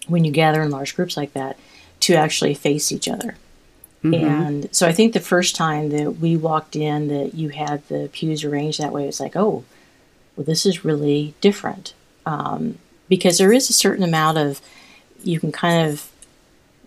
when 0.08 0.24
you 0.24 0.32
gather 0.32 0.62
in 0.62 0.72
large 0.72 0.96
groups 0.96 1.18
like 1.18 1.34
that, 1.34 1.58
to 2.02 2.16
actually 2.16 2.54
face 2.54 2.92
each 2.92 3.08
other. 3.08 3.36
Mm-hmm. 4.04 4.26
And 4.26 4.76
so 4.76 4.88
I 4.88 4.92
think 4.92 5.14
the 5.14 5.20
first 5.20 5.56
time 5.56 5.90
that 5.90 6.20
we 6.20 6.38
walked 6.38 6.76
in, 6.76 7.08
that 7.08 7.34
you 7.34 7.50
had 7.50 7.88
the 7.88 8.10
pews 8.14 8.44
arranged 8.44 8.80
that 8.80 8.94
way, 8.94 9.04
it 9.04 9.08
was 9.08 9.20
like, 9.20 9.36
oh, 9.36 9.66
well, 10.36 10.46
this 10.46 10.66
is 10.66 10.86
really 10.86 11.34
different. 11.42 11.94
Um, 12.26 12.78
because 13.10 13.38
there 13.38 13.54
is 13.54 13.70
a 13.70 13.74
certain 13.74 14.04
amount 14.04 14.38
of, 14.38 14.62
you 15.24 15.40
can 15.40 15.52
kind 15.52 15.90
of 15.90 16.12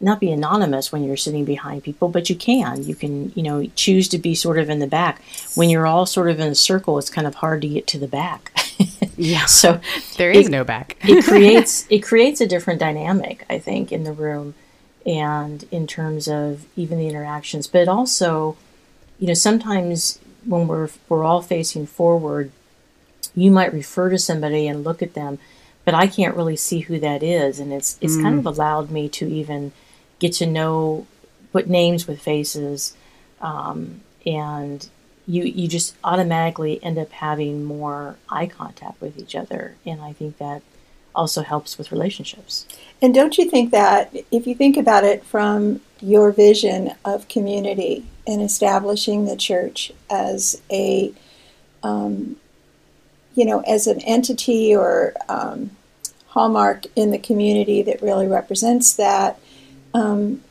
not 0.01 0.21
be 0.21 0.33
anonymous 0.33 0.91
when 0.91 1.05
you're 1.05 1.17
sitting 1.17 1.45
behind 1.45 1.83
people, 1.83 2.09
but 2.09 2.31
you 2.31 2.37
can. 2.37 2.83
You 2.83 2.95
can, 2.95 3.33
you 3.35 3.43
know, 3.43 3.67
choose 3.75 4.09
to 4.09 4.19
be 4.19 4.35
sort 4.35 4.59
of 4.59 4.71
in 4.71 4.79
the 4.79 4.87
back. 4.87 5.21
When 5.55 5.69
you're 5.69 5.87
all 5.87 6.07
sort 6.07 6.31
of 6.31 6.41
in 6.41 6.49
a 6.49 6.55
circle, 6.55 6.99
it's 6.99 7.11
kind 7.11 7.27
of 7.27 7.37
hard 7.37 7.63
to 7.63 7.69
get 7.69 7.87
to 7.89 7.99
the 7.99 8.09
back. 8.09 8.53
yeah. 9.17 9.45
So 9.45 9.81
there 10.17 10.31
is 10.31 10.47
it, 10.47 10.51
no 10.51 10.65
back. 10.65 10.97
it 11.03 11.25
creates 11.29 11.87
it 11.91 12.01
creates 12.01 12.41
a 12.41 12.47
different 12.47 12.81
dynamic, 12.81 13.45
I 13.51 13.59
think, 13.59 13.93
in 13.93 14.05
the 14.05 14.13
room 14.13 14.55
and 15.05 15.65
in 15.71 15.87
terms 15.87 16.29
of 16.29 16.67
even 16.77 16.99
the 16.99 17.09
interactions. 17.09 17.67
But 17.67 17.89
also, 17.89 18.57
you 19.19 19.27
know, 19.27 19.35
sometimes 19.35 20.19
when 20.47 20.67
we're 20.67 20.89
we're 21.09 21.25
all 21.25 21.43
facing 21.43 21.87
forward, 21.87 22.53
you 23.35 23.51
might 23.51 23.73
refer 23.73 24.09
to 24.09 24.19
somebody 24.19 24.67
and 24.67 24.83
look 24.83 25.03
at 25.03 25.13
them, 25.13 25.39
but 25.85 25.95
I 25.95 26.07
can't 26.07 26.37
really 26.37 26.57
see 26.57 26.81
who 26.81 26.99
that 27.01 27.23
is. 27.23 27.59
And 27.59 27.71
it's 27.71 27.99
it's 28.01 28.17
mm. 28.17 28.23
kind 28.23 28.39
of 28.39 28.47
allowed 28.47 28.91
me 28.91 29.11
to 29.11 29.29
even 29.29 29.73
get 30.21 30.35
to 30.35 30.47
know, 30.47 31.07
put 31.53 31.69
names 31.69 32.07
with 32.07 32.23
faces, 32.23 32.97
um, 33.41 34.03
and 34.25 34.89
you 35.27 35.43
you 35.43 35.67
just 35.67 35.97
automatically 36.05 36.83
end 36.83 36.99
up 36.99 37.11
having 37.11 37.65
more 37.65 38.17
eye 38.29 38.47
contact 38.47 39.01
with 39.01 39.19
each 39.19 39.35
other, 39.35 39.75
and 39.85 40.01
I 40.01 40.13
think 40.13 40.39
that 40.39 40.63
also 41.15 41.43
helps 41.43 41.77
with 41.77 41.91
relationships. 41.91 42.67
And 43.03 43.13
don't 43.13 43.37
you 43.37 43.51
think 43.51 43.73
that 43.73 44.15
if 44.31 44.47
you 44.47 44.55
think 44.55 44.77
about 44.77 45.03
it 45.03 45.25
from 45.25 45.81
your 46.01 46.31
vision 46.31 46.93
of 47.05 47.29
community 47.29 48.05
and 48.27 48.41
establishing 48.41 49.25
the 49.25 49.37
church 49.37 49.93
as 50.09 50.63
a 50.71 51.13
um, 51.83 52.37
you 53.35 53.45
know 53.45 53.61
as 53.61 53.87
an 53.87 54.01
entity 54.03 54.75
or 54.75 55.15
um, 55.29 55.71
hallmark 56.29 56.85
in 56.95 57.11
the 57.11 57.19
community 57.19 57.83
that 57.83 58.03
really 58.03 58.27
represents 58.27 58.95
that 58.95 59.39
um, 59.95 60.43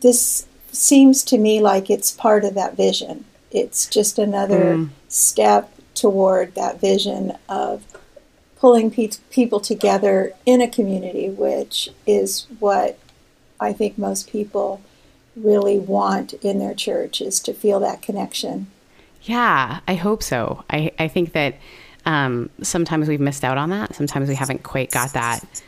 this 0.00 0.46
seems 0.70 1.22
to 1.24 1.38
me 1.38 1.60
like 1.60 1.90
it's 1.90 2.10
part 2.10 2.44
of 2.44 2.54
that 2.54 2.76
vision. 2.76 3.24
It's 3.50 3.86
just 3.86 4.18
another 4.18 4.76
mm. 4.76 4.88
step 5.08 5.72
toward 5.94 6.54
that 6.54 6.80
vision 6.80 7.36
of 7.48 7.84
pulling 8.58 8.90
pe- 8.90 9.10
people 9.30 9.60
together 9.60 10.32
in 10.46 10.60
a 10.60 10.68
community, 10.68 11.28
which 11.28 11.90
is 12.06 12.46
what 12.58 12.98
I 13.60 13.72
think 13.72 13.98
most 13.98 14.30
people 14.30 14.80
really 15.36 15.78
want 15.78 16.32
in 16.34 16.58
their 16.58 16.74
church 16.74 17.20
is 17.20 17.40
to 17.40 17.52
feel 17.52 17.80
that 17.80 18.02
connection. 18.02 18.68
Yeah, 19.22 19.80
I 19.86 19.94
hope 19.94 20.22
so. 20.22 20.64
I, 20.70 20.92
I 20.98 21.08
think 21.08 21.32
that 21.32 21.56
um, 22.04 22.50
sometimes 22.62 23.08
we've 23.08 23.20
missed 23.20 23.44
out 23.44 23.58
on 23.58 23.70
that. 23.70 23.94
Sometimes 23.94 24.28
we 24.28 24.34
haven't 24.34 24.62
quite 24.62 24.90
got 24.90 25.12
that 25.12 25.62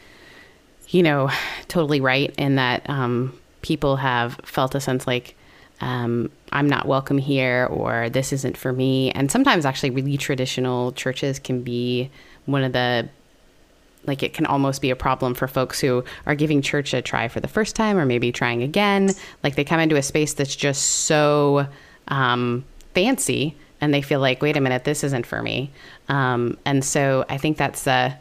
you 0.95 1.03
know, 1.03 1.29
totally 1.67 2.01
right 2.01 2.33
in 2.39 2.55
that 2.55 2.89
um, 2.89 3.37
people 3.63 3.97
have 3.97 4.41
felt 4.45 4.77
a 4.77 4.81
sense 4.81 5.09
like 5.09 5.35
um, 5.81 6.31
I'm 6.53 6.69
not 6.69 6.87
welcome 6.87 7.19
here 7.19 7.67
or 7.69 8.09
this 8.09 8.33
isn't 8.33 8.57
for 8.57 8.73
me. 8.73 9.11
And 9.11 9.29
sometimes 9.29 9.67
actually 9.67 9.91
really 9.91 10.17
traditional 10.17 10.93
churches 10.93 11.41
can 11.41 11.63
be 11.63 12.11
one 12.47 12.63
of 12.63 12.73
the 12.73 13.09
like 14.05 14.23
it 14.23 14.35
can 14.35 14.47
almost 14.47 14.81
be 14.81 14.91
a 14.91 14.97
problem 14.97 15.35
for 15.35 15.49
folks 15.49 15.81
who 15.81 16.05
are 16.27 16.37
giving 16.37 16.63
church 16.63 16.95
a 16.95 17.03
try 17.03 17.27
for 17.27 17.41
the 17.41 17.49
first 17.49 17.75
time 17.75 17.99
or 17.99 18.07
maybe 18.07 18.31
trying 18.31 18.63
again. 18.63 19.11
Like 19.43 19.57
they 19.57 19.65
come 19.65 19.81
into 19.81 19.97
a 19.97 20.03
space 20.03 20.35
that's 20.35 20.55
just 20.55 20.81
so 20.81 21.67
um, 22.07 22.65
fancy 22.95 23.57
and 23.81 23.93
they 23.93 24.01
feel 24.01 24.21
like, 24.21 24.41
wait 24.41 24.57
a 24.57 24.61
minute, 24.61 24.85
this 24.85 25.03
isn't 25.03 25.27
for 25.27 25.43
me. 25.43 25.73
Um, 26.09 26.57
and 26.65 26.85
so 26.85 27.25
I 27.29 27.37
think 27.37 27.57
that's 27.57 27.85
a, 27.89 28.17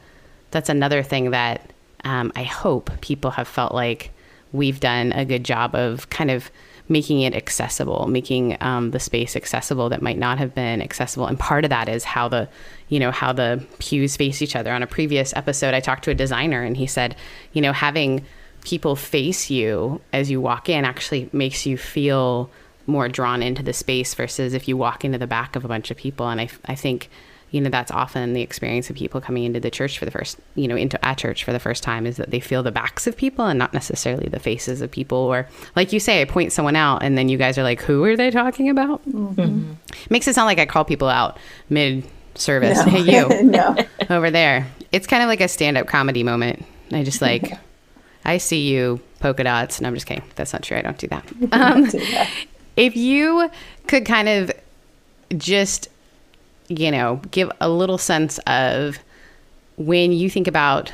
that's 0.50 0.70
another 0.70 1.04
thing 1.04 1.32
that 1.32 1.70
um, 2.04 2.32
I 2.36 2.44
hope 2.44 2.90
people 3.02 3.32
have 3.32 3.48
felt 3.48 3.74
like 3.74 4.12
we've 4.52 4.80
done 4.80 5.12
a 5.14 5.26
good 5.26 5.44
job 5.44 5.76
of 5.76 6.10
kind 6.10 6.32
of 6.32 6.52
making 6.90 7.22
it 7.22 7.34
accessible, 7.34 8.08
making 8.08 8.58
um, 8.62 8.92
the 8.92 9.00
space 9.00 9.36
accessible 9.36 9.90
that 9.90 10.02
might 10.02 10.18
not 10.18 10.38
have 10.38 10.54
been 10.54 10.82
accessible. 10.82 11.26
And 11.28 11.40
part 11.40 11.64
of 11.64 11.70
that 11.70 11.88
is 11.88 12.04
how 12.04 12.28
the, 12.28 12.50
you 12.90 13.00
know, 13.00 13.12
how 13.12 13.32
the 13.32 13.66
pews 13.80 14.18
face 14.18 14.42
each 14.42 14.56
other. 14.56 14.72
On 14.72 14.84
a 14.84 14.88
previous 14.88 15.34
episode, 15.36 15.74
I 15.74 15.80
talked 15.80 16.04
to 16.04 16.12
a 16.12 16.16
designer 16.16 16.62
and 16.62 16.76
he 16.76 16.88
said, 16.88 17.16
you 17.54 17.62
know, 17.62 17.72
having 17.72 18.26
people 18.64 18.96
face 18.96 19.50
you 19.50 20.02
as 20.12 20.30
you 20.30 20.42
walk 20.42 20.70
in 20.70 20.86
actually 20.86 21.30
makes 21.32 21.66
you 21.66 21.78
feel 21.78 22.50
more 22.86 23.08
drawn 23.08 23.42
into 23.42 23.64
the 23.64 23.74
space 23.74 24.14
versus 24.14 24.54
if 24.54 24.68
you 24.68 24.76
walk 24.76 25.06
into 25.06 25.18
the 25.18 25.28
back 25.28 25.56
of 25.56 25.64
a 25.64 25.70
bunch 25.70 25.90
of 25.90 25.98
people. 25.98 26.28
And 26.28 26.42
I, 26.42 26.50
I 26.66 26.76
think 26.76 27.10
you 27.54 27.62
know 27.62 27.70
that's 27.70 27.92
often 27.92 28.34
the 28.34 28.42
experience 28.42 28.90
of 28.90 28.96
people 28.96 29.22
coming 29.22 29.44
into 29.44 29.60
the 29.60 29.70
church 29.70 30.00
for 30.00 30.06
the 30.06 30.12
first 30.12 30.40
you 30.56 30.68
know 30.68 30.76
into 30.76 31.00
a 31.08 31.16
church 31.16 31.44
for 31.44 31.54
the 31.54 31.60
first 31.60 31.84
time 31.84 32.08
is 32.08 32.18
that 32.18 32.32
they 32.32 32.40
feel 32.40 32.64
the 32.64 32.72
backs 32.72 33.06
of 33.06 33.16
people 33.16 33.46
and 33.46 33.60
not 33.60 33.74
necessarily 33.74 34.28
the 34.28 34.40
faces 34.40 34.82
of 34.82 34.90
people. 34.92 35.20
Or 35.20 35.48
like 35.76 35.94
you 35.94 36.00
say 36.00 36.22
i 36.22 36.26
point 36.26 36.52
someone 36.52 36.76
out 36.76 37.04
and 37.04 37.16
then 37.18 37.30
you 37.30 37.38
guys 37.38 37.58
are 37.58 37.64
like 37.64 37.80
who 37.82 38.04
are 38.04 38.18
they 38.18 38.32
talking 38.32 38.70
about? 38.70 39.08
Mm-hmm. 39.08 39.74
makes 40.10 40.28
it 40.28 40.34
sound 40.34 40.48
like 40.48 40.58
i 40.60 40.66
call 40.66 40.84
people 40.84 41.08
out 41.08 41.38
mid 41.70 42.04
service 42.36 42.80
no. 42.80 42.86
hey 42.86 43.00
you. 43.30 43.44
No. 43.44 43.78
over 44.10 44.32
there. 44.32 44.68
It's 44.92 45.06
kind 45.08 45.22
of 45.24 45.28
like 45.28 45.42
a 45.42 45.48
stand-up 45.48 45.88
comedy 45.88 46.24
moment. 46.24 46.66
I 46.92 47.04
just 47.04 47.22
like 47.30 47.54
i 48.26 48.40
see 48.40 48.68
you 48.68 49.00
polka 49.20 49.44
dots. 49.44 49.78
And 49.78 49.86
i'm 49.86 49.94
just 49.94 50.08
kidding. 50.08 50.24
That's 50.36 50.54
not 50.54 50.64
true. 50.64 50.78
I 50.78 50.82
don't 50.82 50.98
do 50.98 51.08
that, 51.10 51.24
um, 51.52 51.86
do 51.86 52.00
that. 52.00 52.32
if 52.76 52.96
you 52.98 53.52
could 53.86 54.06
kind 54.06 54.28
of 54.28 54.52
just 55.38 55.90
you 56.68 56.92
know, 56.92 57.22
give 57.32 57.52
a 57.60 57.70
little 57.70 57.98
sense 57.98 58.40
of 58.48 59.00
when 59.78 60.12
you 60.12 60.30
think 60.30 60.48
about 60.48 60.94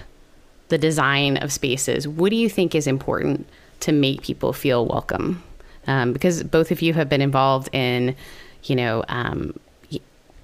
the 0.69 0.77
design 0.77 1.37
of 1.37 1.51
spaces, 1.51 2.07
what 2.07 2.29
do 2.29 2.35
you 2.35 2.49
think 2.49 2.75
is 2.75 2.87
important 2.87 3.47
to 3.81 3.91
make 3.91 4.21
people 4.21 4.53
feel 4.53 4.85
welcome? 4.85 5.43
Um, 5.87 6.13
because 6.13 6.43
both 6.43 6.71
of 6.71 6.81
you 6.81 6.93
have 6.93 7.09
been 7.09 7.21
involved 7.21 7.69
in, 7.73 8.15
you 8.63 8.75
know, 8.75 9.03
um, 9.07 9.59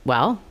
well, 0.05 0.41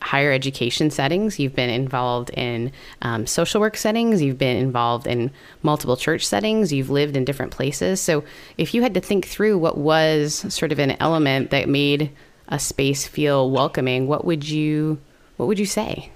higher 0.00 0.32
education 0.32 0.90
settings. 0.90 1.38
You've 1.38 1.54
been 1.54 1.70
involved 1.70 2.30
in 2.30 2.72
um, 3.02 3.26
social 3.26 3.60
work 3.60 3.76
settings. 3.76 4.22
You've 4.22 4.38
been 4.38 4.56
involved 4.56 5.06
in 5.06 5.30
multiple 5.62 5.96
church 5.96 6.26
settings. 6.26 6.72
You've 6.72 6.90
lived 6.90 7.16
in 7.16 7.24
different 7.24 7.52
places. 7.52 8.00
So, 8.00 8.24
if 8.56 8.74
you 8.74 8.82
had 8.82 8.94
to 8.94 9.00
think 9.00 9.26
through 9.26 9.58
what 9.58 9.76
was 9.76 10.44
sort 10.52 10.72
of 10.72 10.78
an 10.78 10.96
element 11.00 11.50
that 11.50 11.68
made 11.68 12.10
a 12.48 12.58
space 12.58 13.06
feel 13.06 13.50
welcoming, 13.50 14.06
what 14.06 14.24
would 14.24 14.48
you 14.48 14.98
what 15.36 15.46
would 15.46 15.58
you 15.58 15.66
say? 15.66 16.10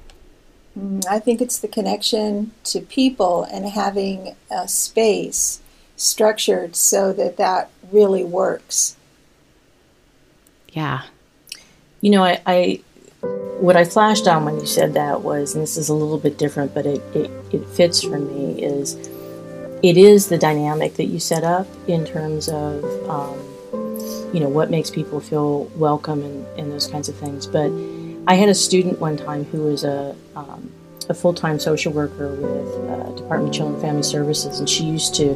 Mm, 0.79 1.07
I 1.07 1.19
think 1.19 1.41
it's 1.41 1.59
the 1.59 1.69
connection 1.69 2.53
to 2.65 2.81
people 2.81 3.45
and 3.45 3.67
having 3.67 4.35
a 4.51 4.67
space 4.67 5.61
structured 5.97 6.75
so 6.75 7.13
that 7.13 7.37
that 7.37 7.71
really 7.91 8.25
works. 8.25 8.97
Yeah. 10.71 11.03
You 12.01 12.11
know, 12.11 12.25
I, 12.25 12.41
I 12.47 12.81
what 13.61 13.77
I 13.77 13.85
flashed 13.85 14.27
on 14.27 14.45
when 14.45 14.59
you 14.59 14.67
said 14.67 14.95
that 14.95 15.23
was, 15.23 15.55
and 15.55 15.63
this 15.63 15.77
is 15.77 15.89
a 15.89 15.95
little 15.95 16.19
bit 16.19 16.37
different, 16.37 16.75
but 16.75 16.85
it, 16.85 17.01
it, 17.15 17.31
it 17.53 17.65
fits 17.69 18.03
for 18.03 18.19
me, 18.19 18.61
is 18.61 18.97
it 19.83 19.97
is 19.97 20.29
the 20.29 20.39
dynamic 20.39 20.95
that 20.95 21.05
you 21.05 21.21
set 21.21 21.45
up 21.45 21.69
in 21.87 22.05
terms 22.05 22.49
of 22.49 22.83
um, 23.09 23.39
you 24.33 24.41
know 24.41 24.49
what 24.49 24.71
makes 24.71 24.91
people 24.91 25.21
feel 25.21 25.65
welcome 25.77 26.23
and, 26.23 26.47
and 26.59 26.73
those 26.73 26.87
kinds 26.87 27.09
of 27.09 27.15
things. 27.17 27.47
But 27.47 27.71
i 28.27 28.35
had 28.35 28.49
a 28.49 28.55
student 28.55 29.01
one 29.01 29.17
time 29.17 29.45
who 29.47 29.65
was 29.65 29.83
a, 29.83 30.15
um, 30.37 30.71
a 31.09 31.15
full-time 31.15 31.59
social 31.59 31.93
worker 31.93 32.29
with 32.35 32.91
uh, 32.91 33.11
department 33.17 33.49
of 33.49 33.53
children 33.53 33.75
and 33.75 33.83
family 33.83 34.03
services 34.05 34.61
and 34.61 34.71
she 34.71 34.85
used 34.85 35.15
to 35.17 35.35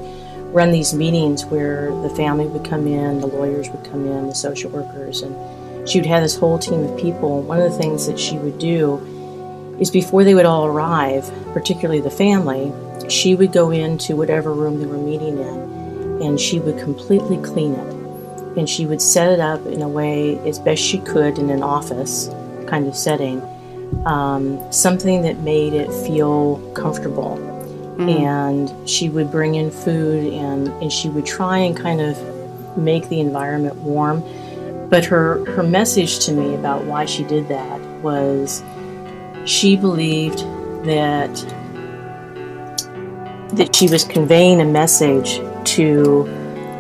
run 0.53 0.71
these 0.71 0.95
meetings 0.95 1.45
where 1.47 1.91
the 2.03 2.11
family 2.11 2.47
would 2.47 2.65
come 2.65 2.87
in 2.87 3.21
the 3.21 3.27
lawyers 3.27 3.69
would 3.71 3.85
come 3.85 4.07
in 4.07 4.29
the 4.29 4.35
social 4.35 4.71
workers 4.71 5.23
and 5.23 5.89
she 5.89 5.99
would 5.99 6.07
have 6.07 6.23
this 6.23 6.37
whole 6.37 6.59
team 6.59 6.83
of 6.83 6.99
people. 6.99 7.43
One 7.43 7.61
of 7.61 7.71
the 7.71 7.79
things 7.79 8.07
that 8.07 8.19
she 8.19 8.39
would 8.39 8.59
do 8.59 9.77
is 9.79 9.91
before 9.91 10.25
they 10.25 10.35
would 10.35 10.47
all 10.47 10.67
arrive 10.67 11.29
particularly 11.53 12.01
the 12.01 12.11
family 12.11 12.73
she 13.11 13.35
would 13.35 13.53
go 13.53 13.71
into 13.71 14.17
whatever 14.17 14.53
room 14.53 14.81
they 14.81 14.87
were 14.87 14.97
meeting 14.97 15.39
in 15.39 16.23
and 16.23 16.41
she 16.41 16.61
would 16.61 16.79
completely 16.79 17.37
clean 17.39 17.75
it 17.75 17.96
and 18.57 18.69
she 18.69 18.87
would 18.87 19.03
set 19.03 19.31
it 19.31 19.41
up 19.41 19.65
in 19.67 19.83
a 19.83 19.89
way 19.89 20.39
as 20.49 20.59
best 20.59 20.83
she 20.83 20.99
could 20.99 21.39
in 21.39 21.51
an 21.51 21.63
office 21.63 22.29
kind 22.67 22.87
of 22.87 22.97
setting, 22.97 23.43
um, 24.07 24.61
something 24.73 25.23
that 25.23 25.39
made 25.39 25.73
it 25.73 25.93
feel 26.07 26.59
comfortable. 26.75 27.37
Mm. 27.97 28.21
And 28.21 28.89
she 28.89 29.09
would 29.09 29.31
bring 29.31 29.55
in 29.55 29.71
food 29.71 30.33
and, 30.33 30.69
and 30.83 30.93
she 30.93 31.09
would 31.09 31.27
try 31.27 31.59
and 31.59 31.77
kind 31.77 32.01
of 32.01 32.77
make 32.77 33.09
the 33.09 33.21
environment 33.21 33.77
warm. 33.77 34.23
But 34.89 35.05
her, 35.07 35.45
her 35.53 35.63
message 35.63 36.25
to 36.27 36.33
me 36.33 36.55
about 36.55 36.85
why 36.85 37.07
she 37.07 37.25
did 37.25 37.49
that 37.49 37.81
was 38.03 38.63
she 39.45 39.77
believed 39.77 40.41
that 40.85 41.35
that 43.55 43.75
she 43.75 43.89
was 43.89 44.05
conveying 44.05 44.61
a 44.61 44.65
message 44.65 45.41
to 45.65 46.25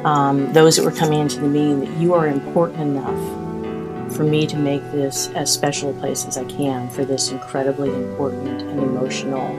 um, 0.06 0.52
those 0.52 0.76
that 0.76 0.84
were 0.84 0.92
coming 0.92 1.18
into 1.18 1.40
the 1.40 1.48
meeting 1.48 1.80
that 1.80 1.90
you 1.98 2.14
are 2.14 2.28
important 2.28 2.80
enough 2.80 4.14
for 4.14 4.22
me 4.22 4.46
to 4.46 4.56
make 4.56 4.80
this 4.92 5.28
as 5.30 5.52
special 5.52 5.90
a 5.90 5.92
place 5.94 6.24
as 6.26 6.38
I 6.38 6.44
can 6.44 6.88
for 6.90 7.04
this 7.04 7.32
incredibly 7.32 7.92
important 7.92 8.62
and 8.62 8.78
emotional 8.78 9.52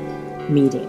meeting. 0.50 0.88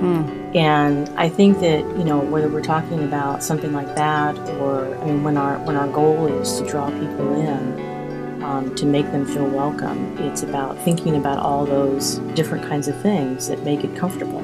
Mm. 0.00 0.56
And 0.56 1.10
I 1.18 1.28
think 1.28 1.60
that 1.60 1.80
you 1.98 2.04
know 2.04 2.20
whether 2.20 2.48
we're 2.48 2.62
talking 2.62 3.04
about 3.04 3.42
something 3.42 3.74
like 3.74 3.94
that, 3.94 4.38
or 4.58 4.96
I 5.02 5.04
mean, 5.04 5.22
when 5.22 5.36
our 5.36 5.58
when 5.66 5.76
our 5.76 5.88
goal 5.88 6.26
is 6.26 6.58
to 6.58 6.66
draw 6.66 6.88
people 6.88 7.34
in, 7.38 8.42
um, 8.42 8.74
to 8.76 8.86
make 8.86 9.04
them 9.12 9.26
feel 9.26 9.46
welcome, 9.46 10.16
it's 10.18 10.42
about 10.42 10.78
thinking 10.78 11.14
about 11.16 11.40
all 11.40 11.66
those 11.66 12.16
different 12.34 12.64
kinds 12.64 12.88
of 12.88 12.98
things 13.02 13.48
that 13.48 13.62
make 13.64 13.84
it 13.84 13.94
comfortable, 13.96 14.40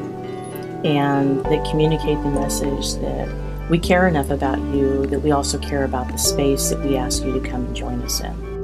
and 0.85 1.43
that 1.45 1.67
communicate 1.71 2.23
the 2.23 2.31
message 2.31 2.97
that 2.97 3.29
we 3.71 3.79
care 3.79 4.07
enough 4.07 4.31
about 4.31 4.59
you 4.75 5.07
that 5.07 5.21
we 5.21 5.31
also 5.31 5.59
care 5.59 5.85
about 5.85 6.09
the 6.09 6.19
space 6.19 6.71
that 6.71 6.85
we 6.85 6.97
ask 6.97 7.25
you 7.25 7.33
to 7.33 7.41
come 7.41 7.65
and 7.65 7.75
join 7.75 8.01
us 8.03 8.21
in. 8.21 8.55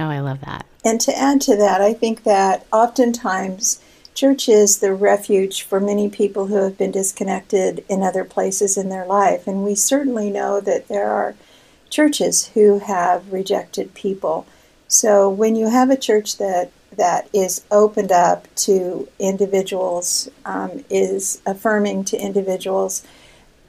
Oh, 0.00 0.06
I 0.06 0.20
love 0.20 0.40
that. 0.40 0.66
And 0.84 1.00
to 1.02 1.16
add 1.16 1.40
to 1.42 1.56
that, 1.56 1.80
I 1.80 1.92
think 1.92 2.24
that 2.24 2.66
oftentimes 2.72 3.80
church 4.14 4.48
is 4.48 4.78
the 4.78 4.92
refuge 4.92 5.62
for 5.62 5.78
many 5.78 6.08
people 6.08 6.46
who 6.46 6.56
have 6.56 6.76
been 6.76 6.90
disconnected 6.90 7.84
in 7.88 8.02
other 8.02 8.24
places 8.24 8.76
in 8.76 8.88
their 8.88 9.06
life. 9.06 9.46
And 9.46 9.64
we 9.64 9.74
certainly 9.76 10.30
know 10.30 10.60
that 10.60 10.88
there 10.88 11.10
are 11.10 11.36
churches 11.90 12.48
who 12.48 12.80
have 12.80 13.32
rejected 13.32 13.94
people. 13.94 14.46
So 14.88 15.28
when 15.28 15.54
you 15.54 15.68
have 15.68 15.90
a 15.90 15.96
church 15.96 16.38
that 16.38 16.72
that 16.96 17.28
is 17.32 17.64
opened 17.70 18.12
up 18.12 18.46
to 18.56 19.08
individuals, 19.18 20.28
um, 20.44 20.84
is 20.90 21.40
affirming 21.46 22.04
to 22.04 22.16
individuals, 22.16 23.04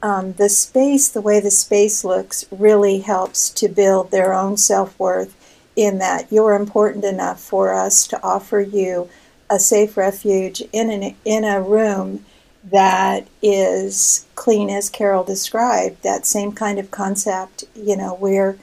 um, 0.02 0.32
the 0.34 0.48
space, 0.48 1.08
the 1.08 1.20
way 1.20 1.40
the 1.40 1.50
space 1.50 2.04
looks, 2.04 2.46
really 2.50 3.00
helps 3.00 3.50
to 3.50 3.68
build 3.68 4.10
their 4.10 4.32
own 4.32 4.56
self 4.56 4.98
worth 4.98 5.36
in 5.76 5.98
that 5.98 6.30
you're 6.30 6.54
important 6.54 7.04
enough 7.04 7.40
for 7.40 7.74
us 7.74 8.06
to 8.06 8.22
offer 8.22 8.60
you 8.60 9.08
a 9.48 9.58
safe 9.58 9.96
refuge 9.96 10.62
in 10.72 10.90
an, 10.90 11.14
in 11.24 11.44
a 11.44 11.60
room 11.60 12.24
that 12.64 13.26
is 13.42 14.26
clean 14.34 14.70
as 14.70 14.90
Carol 14.90 15.24
described. 15.24 16.02
That 16.02 16.26
same 16.26 16.52
kind 16.52 16.78
of 16.78 16.90
concept, 16.90 17.64
you 17.74 17.96
know, 17.96 18.14
where 18.14 18.56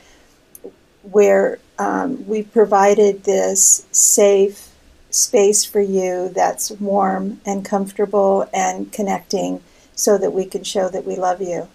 where 1.11 1.59
um, 1.79 2.27
we 2.27 2.43
provided 2.43 3.23
this 3.23 3.85
safe 3.91 4.69
space 5.09 5.63
for 5.63 5.81
you 5.81 6.29
that's 6.29 6.71
warm 6.71 7.39
and 7.45 7.63
comfortable 7.63 8.49
and 8.53 8.91
connecting, 8.91 9.61
so 9.95 10.17
that 10.17 10.31
we 10.31 10.45
can 10.45 10.63
show 10.63 10.89
that 10.89 11.05
we 11.05 11.15
love 11.15 11.41
you. 11.41 11.67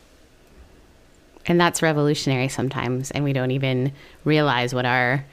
And 1.46 1.60
that's 1.60 1.82
revolutionary 1.82 2.48
sometimes, 2.48 3.10
and 3.10 3.24
we 3.24 3.32
don't 3.32 3.50
even 3.50 3.92
realize 4.24 4.72
what 4.74 4.86
our 4.86 5.24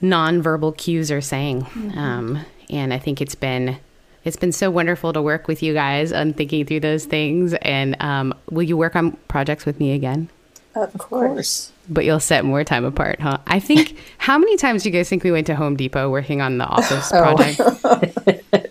nonverbal 0.00 0.76
cues 0.76 1.10
are 1.10 1.20
saying. 1.20 1.62
Mm-hmm. 1.62 1.98
Um, 1.98 2.44
and 2.70 2.94
I 2.94 2.98
think 2.98 3.20
it's 3.20 3.34
been 3.34 3.78
it's 4.22 4.36
been 4.36 4.52
so 4.52 4.70
wonderful 4.70 5.12
to 5.12 5.20
work 5.20 5.48
with 5.48 5.62
you 5.62 5.74
guys 5.74 6.12
on 6.12 6.32
thinking 6.32 6.64
through 6.64 6.80
those 6.80 7.04
things. 7.04 7.52
And 7.54 7.96
um, 8.00 8.32
will 8.50 8.62
you 8.62 8.76
work 8.76 8.96
on 8.96 9.12
projects 9.28 9.66
with 9.66 9.78
me 9.80 9.92
again? 9.92 10.30
Of 10.74 10.96
course. 10.98 11.72
But 11.88 12.04
you'll 12.04 12.20
set 12.20 12.44
more 12.44 12.64
time 12.64 12.84
apart, 12.84 13.20
huh? 13.20 13.38
I 13.46 13.60
think. 13.60 13.96
how 14.18 14.38
many 14.38 14.56
times 14.56 14.82
do 14.82 14.88
you 14.88 14.92
guys 14.92 15.08
think 15.08 15.24
we 15.24 15.30
went 15.30 15.46
to 15.48 15.54
Home 15.54 15.76
Depot 15.76 16.10
working 16.10 16.40
on 16.40 16.58
the 16.58 16.64
office 16.64 17.12
oh. 17.12 17.22
project? 17.22 18.70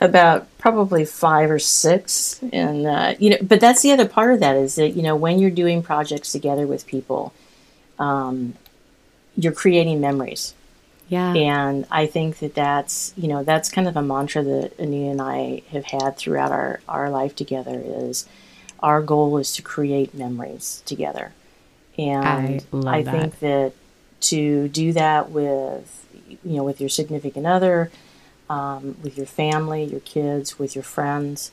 About 0.00 0.46
probably 0.58 1.06
five 1.06 1.50
or 1.50 1.58
six, 1.58 2.40
and 2.52 2.86
uh, 2.86 3.14
you 3.18 3.30
know. 3.30 3.38
But 3.40 3.60
that's 3.60 3.80
the 3.80 3.92
other 3.92 4.06
part 4.06 4.34
of 4.34 4.40
that 4.40 4.54
is 4.56 4.74
that 4.74 4.90
you 4.90 5.02
know 5.02 5.16
when 5.16 5.38
you're 5.38 5.50
doing 5.50 5.82
projects 5.82 6.32
together 6.32 6.66
with 6.66 6.86
people, 6.86 7.32
um, 7.98 8.54
you're 9.36 9.52
creating 9.52 10.00
memories 10.00 10.52
yeah. 11.08 11.34
And 11.34 11.86
I 11.90 12.06
think 12.06 12.38
that 12.38 12.54
that's, 12.54 13.12
you 13.16 13.28
know, 13.28 13.44
that's 13.44 13.70
kind 13.70 13.86
of 13.86 13.96
a 13.96 14.02
mantra 14.02 14.42
that 14.42 14.78
Anita 14.78 15.10
and 15.10 15.22
I 15.22 15.62
have 15.70 15.84
had 15.84 16.16
throughout 16.16 16.50
our, 16.50 16.80
our 16.88 17.10
life 17.10 17.36
together 17.36 17.80
is 17.84 18.26
our 18.80 19.02
goal 19.02 19.38
is 19.38 19.52
to 19.56 19.62
create 19.62 20.14
memories 20.14 20.82
together. 20.86 21.32
And 21.98 22.64
I, 22.72 22.98
I 22.98 23.02
that. 23.02 23.10
think 23.10 23.38
that 23.40 23.72
to 24.20 24.68
do 24.68 24.92
that 24.92 25.30
with, 25.30 26.06
you 26.44 26.56
know, 26.56 26.64
with 26.64 26.80
your 26.80 26.88
significant 26.90 27.46
other, 27.46 27.90
um, 28.50 28.96
with 29.02 29.16
your 29.16 29.26
family, 29.26 29.84
your 29.84 30.00
kids, 30.00 30.58
with 30.58 30.74
your 30.74 30.84
friends, 30.84 31.50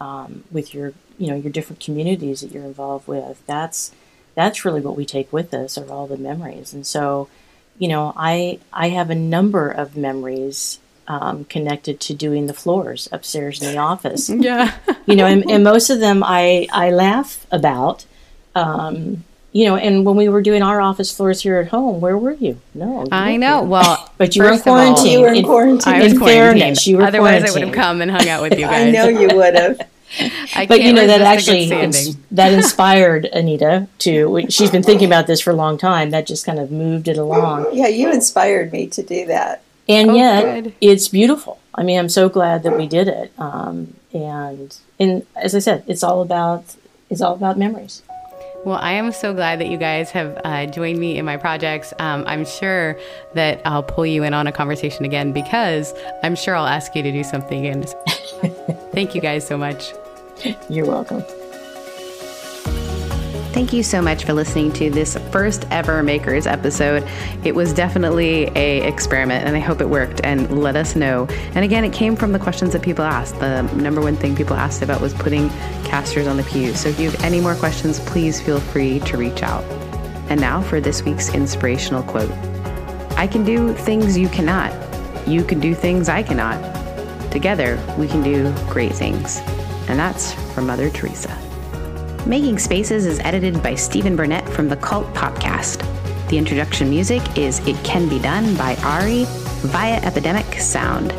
um, 0.00 0.44
with 0.50 0.74
your, 0.74 0.92
you 1.18 1.28
know, 1.28 1.36
your 1.36 1.52
different 1.52 1.80
communities 1.80 2.40
that 2.40 2.52
you're 2.52 2.64
involved 2.64 3.06
with, 3.06 3.42
that's, 3.46 3.92
that's 4.34 4.64
really 4.64 4.80
what 4.80 4.96
we 4.96 5.04
take 5.04 5.32
with 5.32 5.52
us 5.52 5.76
are 5.76 5.90
all 5.90 6.06
the 6.06 6.16
memories. 6.16 6.72
And 6.72 6.86
so, 6.86 7.28
you 7.78 7.88
know, 7.88 8.12
I 8.16 8.58
I 8.72 8.88
have 8.90 9.10
a 9.10 9.14
number 9.14 9.70
of 9.70 9.96
memories 9.96 10.78
um, 11.08 11.44
connected 11.46 12.00
to 12.00 12.14
doing 12.14 12.46
the 12.46 12.54
floors 12.54 13.08
upstairs 13.12 13.62
in 13.62 13.72
the 13.72 13.78
office. 13.78 14.30
Yeah, 14.42 14.76
you 15.06 15.14
know, 15.14 15.26
and, 15.26 15.48
and, 15.50 15.62
most 15.62 15.90
of 15.90 16.00
them 16.00 16.22
I 16.24 16.66
I 16.72 16.90
laugh 16.90 17.46
about. 17.50 18.06
Um, 18.54 19.24
you 19.52 19.66
know, 19.66 19.76
and 19.76 20.06
when 20.06 20.16
we 20.16 20.28
were 20.28 20.40
doing 20.40 20.62
our 20.62 20.80
office 20.80 21.14
floors 21.14 21.42
here 21.42 21.58
at 21.58 21.68
home, 21.68 22.00
where 22.00 22.16
were 22.16 22.32
you? 22.32 22.58
No, 22.74 23.02
you 23.02 23.08
I 23.12 23.36
know. 23.36 23.60
Here. 23.60 23.68
Well, 23.68 24.12
but 24.16 24.34
you 24.34 24.42
were 24.42 24.52
in 24.52 24.60
quarantine. 24.60 24.96
All, 24.96 25.06
you 25.06 25.20
were 25.20 25.32
in 25.32 25.44
quarantine. 25.44 25.94
In, 25.94 26.12
in 26.12 26.18
fairness, 26.18 26.86
you 26.86 26.96
were 26.96 27.02
Otherwise, 27.02 27.44
I 27.44 27.52
would 27.52 27.62
have 27.62 27.74
come 27.74 28.00
and 28.00 28.10
hung 28.10 28.28
out 28.28 28.42
with 28.42 28.58
you 28.58 28.66
guys. 28.66 28.88
I 28.88 28.90
know 28.90 29.08
you 29.08 29.28
would 29.36 29.54
have. 29.54 29.78
but 30.68 30.82
you 30.82 30.92
know 30.92 31.06
that 31.06 31.20
actually 31.20 31.68
that 32.30 32.52
inspired 32.52 33.26
Anita 33.26 33.88
to. 33.98 34.46
She's 34.48 34.70
been 34.70 34.82
thinking 34.82 35.06
about 35.06 35.26
this 35.26 35.40
for 35.40 35.50
a 35.50 35.56
long 35.56 35.78
time. 35.78 36.10
That 36.10 36.26
just 36.26 36.44
kind 36.44 36.58
of 36.58 36.70
moved 36.70 37.08
it 37.08 37.18
along. 37.18 37.68
Yeah, 37.72 37.88
you 37.88 38.10
inspired 38.10 38.72
me 38.72 38.86
to 38.88 39.02
do 39.02 39.26
that. 39.26 39.62
And 39.88 40.10
oh, 40.10 40.14
yet, 40.14 40.64
good. 40.64 40.74
it's 40.80 41.08
beautiful. 41.08 41.58
I 41.74 41.82
mean, 41.82 41.98
I'm 41.98 42.08
so 42.08 42.28
glad 42.28 42.62
that 42.62 42.76
we 42.76 42.86
did 42.86 43.08
it. 43.08 43.32
Um, 43.38 43.94
and 44.12 44.76
and 44.98 45.26
as 45.36 45.54
I 45.54 45.58
said, 45.58 45.84
it's 45.86 46.02
all 46.02 46.22
about 46.22 46.76
it's 47.10 47.20
all 47.20 47.34
about 47.34 47.58
memories. 47.58 48.02
Well, 48.64 48.76
I 48.76 48.92
am 48.92 49.10
so 49.10 49.34
glad 49.34 49.58
that 49.58 49.66
you 49.66 49.76
guys 49.76 50.10
have 50.12 50.40
uh, 50.44 50.66
joined 50.66 51.00
me 51.00 51.18
in 51.18 51.24
my 51.24 51.36
projects. 51.36 51.92
Um, 51.98 52.22
I'm 52.28 52.44
sure 52.44 52.96
that 53.34 53.60
I'll 53.64 53.82
pull 53.82 54.06
you 54.06 54.22
in 54.22 54.34
on 54.34 54.46
a 54.46 54.52
conversation 54.52 55.04
again 55.04 55.32
because 55.32 55.92
I'm 56.22 56.36
sure 56.36 56.54
I'll 56.54 56.68
ask 56.68 56.94
you 56.94 57.02
to 57.02 57.10
do 57.10 57.24
something. 57.24 57.66
And 57.66 57.88
thank 58.92 59.16
you 59.16 59.20
guys 59.20 59.44
so 59.44 59.58
much. 59.58 59.92
You're 60.68 60.86
welcome. 60.86 61.24
Thank 63.52 63.74
you 63.74 63.82
so 63.82 64.00
much 64.00 64.24
for 64.24 64.32
listening 64.32 64.72
to 64.72 64.88
this 64.88 65.14
first 65.30 65.66
ever 65.70 66.02
Makers 66.02 66.46
episode. 66.46 67.06
It 67.44 67.54
was 67.54 67.74
definitely 67.74 68.50
a 68.56 68.80
experiment 68.88 69.46
and 69.46 69.54
I 69.54 69.60
hope 69.60 69.82
it 69.82 69.90
worked 69.90 70.22
and 70.24 70.62
let 70.62 70.74
us 70.74 70.96
know. 70.96 71.26
And 71.54 71.62
again, 71.62 71.84
it 71.84 71.92
came 71.92 72.16
from 72.16 72.32
the 72.32 72.38
questions 72.38 72.72
that 72.72 72.80
people 72.80 73.04
asked. 73.04 73.38
The 73.40 73.60
number 73.74 74.00
one 74.00 74.16
thing 74.16 74.34
people 74.34 74.56
asked 74.56 74.80
about 74.80 75.02
was 75.02 75.12
putting 75.12 75.50
casters 75.84 76.26
on 76.26 76.38
the 76.38 76.44
pews. 76.44 76.80
So 76.80 76.88
if 76.88 76.98
you 76.98 77.10
have 77.10 77.22
any 77.22 77.42
more 77.42 77.54
questions, 77.54 78.00
please 78.00 78.40
feel 78.40 78.58
free 78.58 79.00
to 79.00 79.18
reach 79.18 79.42
out. 79.42 79.64
And 80.30 80.40
now 80.40 80.62
for 80.62 80.80
this 80.80 81.02
week's 81.02 81.34
inspirational 81.34 82.02
quote. 82.04 82.32
I 83.18 83.26
can 83.26 83.44
do 83.44 83.74
things 83.74 84.16
you 84.16 84.30
cannot. 84.30 84.72
You 85.28 85.44
can 85.44 85.60
do 85.60 85.74
things 85.74 86.08
I 86.08 86.22
cannot. 86.22 86.58
Together, 87.30 87.78
we 87.98 88.08
can 88.08 88.22
do 88.22 88.50
great 88.70 88.92
things. 88.92 89.40
And 89.88 89.98
that's 89.98 90.32
from 90.54 90.66
Mother 90.66 90.88
Teresa. 90.88 91.41
Making 92.26 92.56
Spaces 92.60 93.04
is 93.04 93.18
edited 93.20 93.60
by 93.64 93.74
Stephen 93.74 94.14
Burnett 94.14 94.48
from 94.48 94.68
the 94.68 94.76
Cult 94.76 95.12
Podcast. 95.12 95.80
The 96.28 96.38
introduction 96.38 96.88
music 96.88 97.20
is 97.36 97.58
It 97.66 97.76
Can 97.84 98.08
Be 98.08 98.20
Done 98.20 98.54
by 98.56 98.76
Ari 98.84 99.24
via 99.68 100.00
Epidemic 100.02 100.60
Sound. 100.60 101.12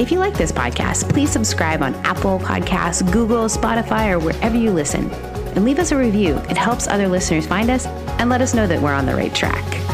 If 0.00 0.12
you 0.12 0.20
like 0.20 0.38
this 0.38 0.52
podcast, 0.52 1.10
please 1.10 1.30
subscribe 1.30 1.82
on 1.82 1.96
Apple 1.96 2.38
Podcasts, 2.38 3.12
Google, 3.12 3.46
Spotify, 3.46 4.12
or 4.12 4.20
wherever 4.20 4.56
you 4.56 4.70
listen. 4.70 5.10
And 5.10 5.64
leave 5.64 5.80
us 5.80 5.90
a 5.90 5.96
review. 5.96 6.36
It 6.48 6.56
helps 6.56 6.86
other 6.86 7.08
listeners 7.08 7.44
find 7.44 7.68
us 7.68 7.86
and 7.86 8.30
let 8.30 8.40
us 8.40 8.54
know 8.54 8.68
that 8.68 8.80
we're 8.80 8.94
on 8.94 9.06
the 9.06 9.16
right 9.16 9.34
track. 9.34 9.87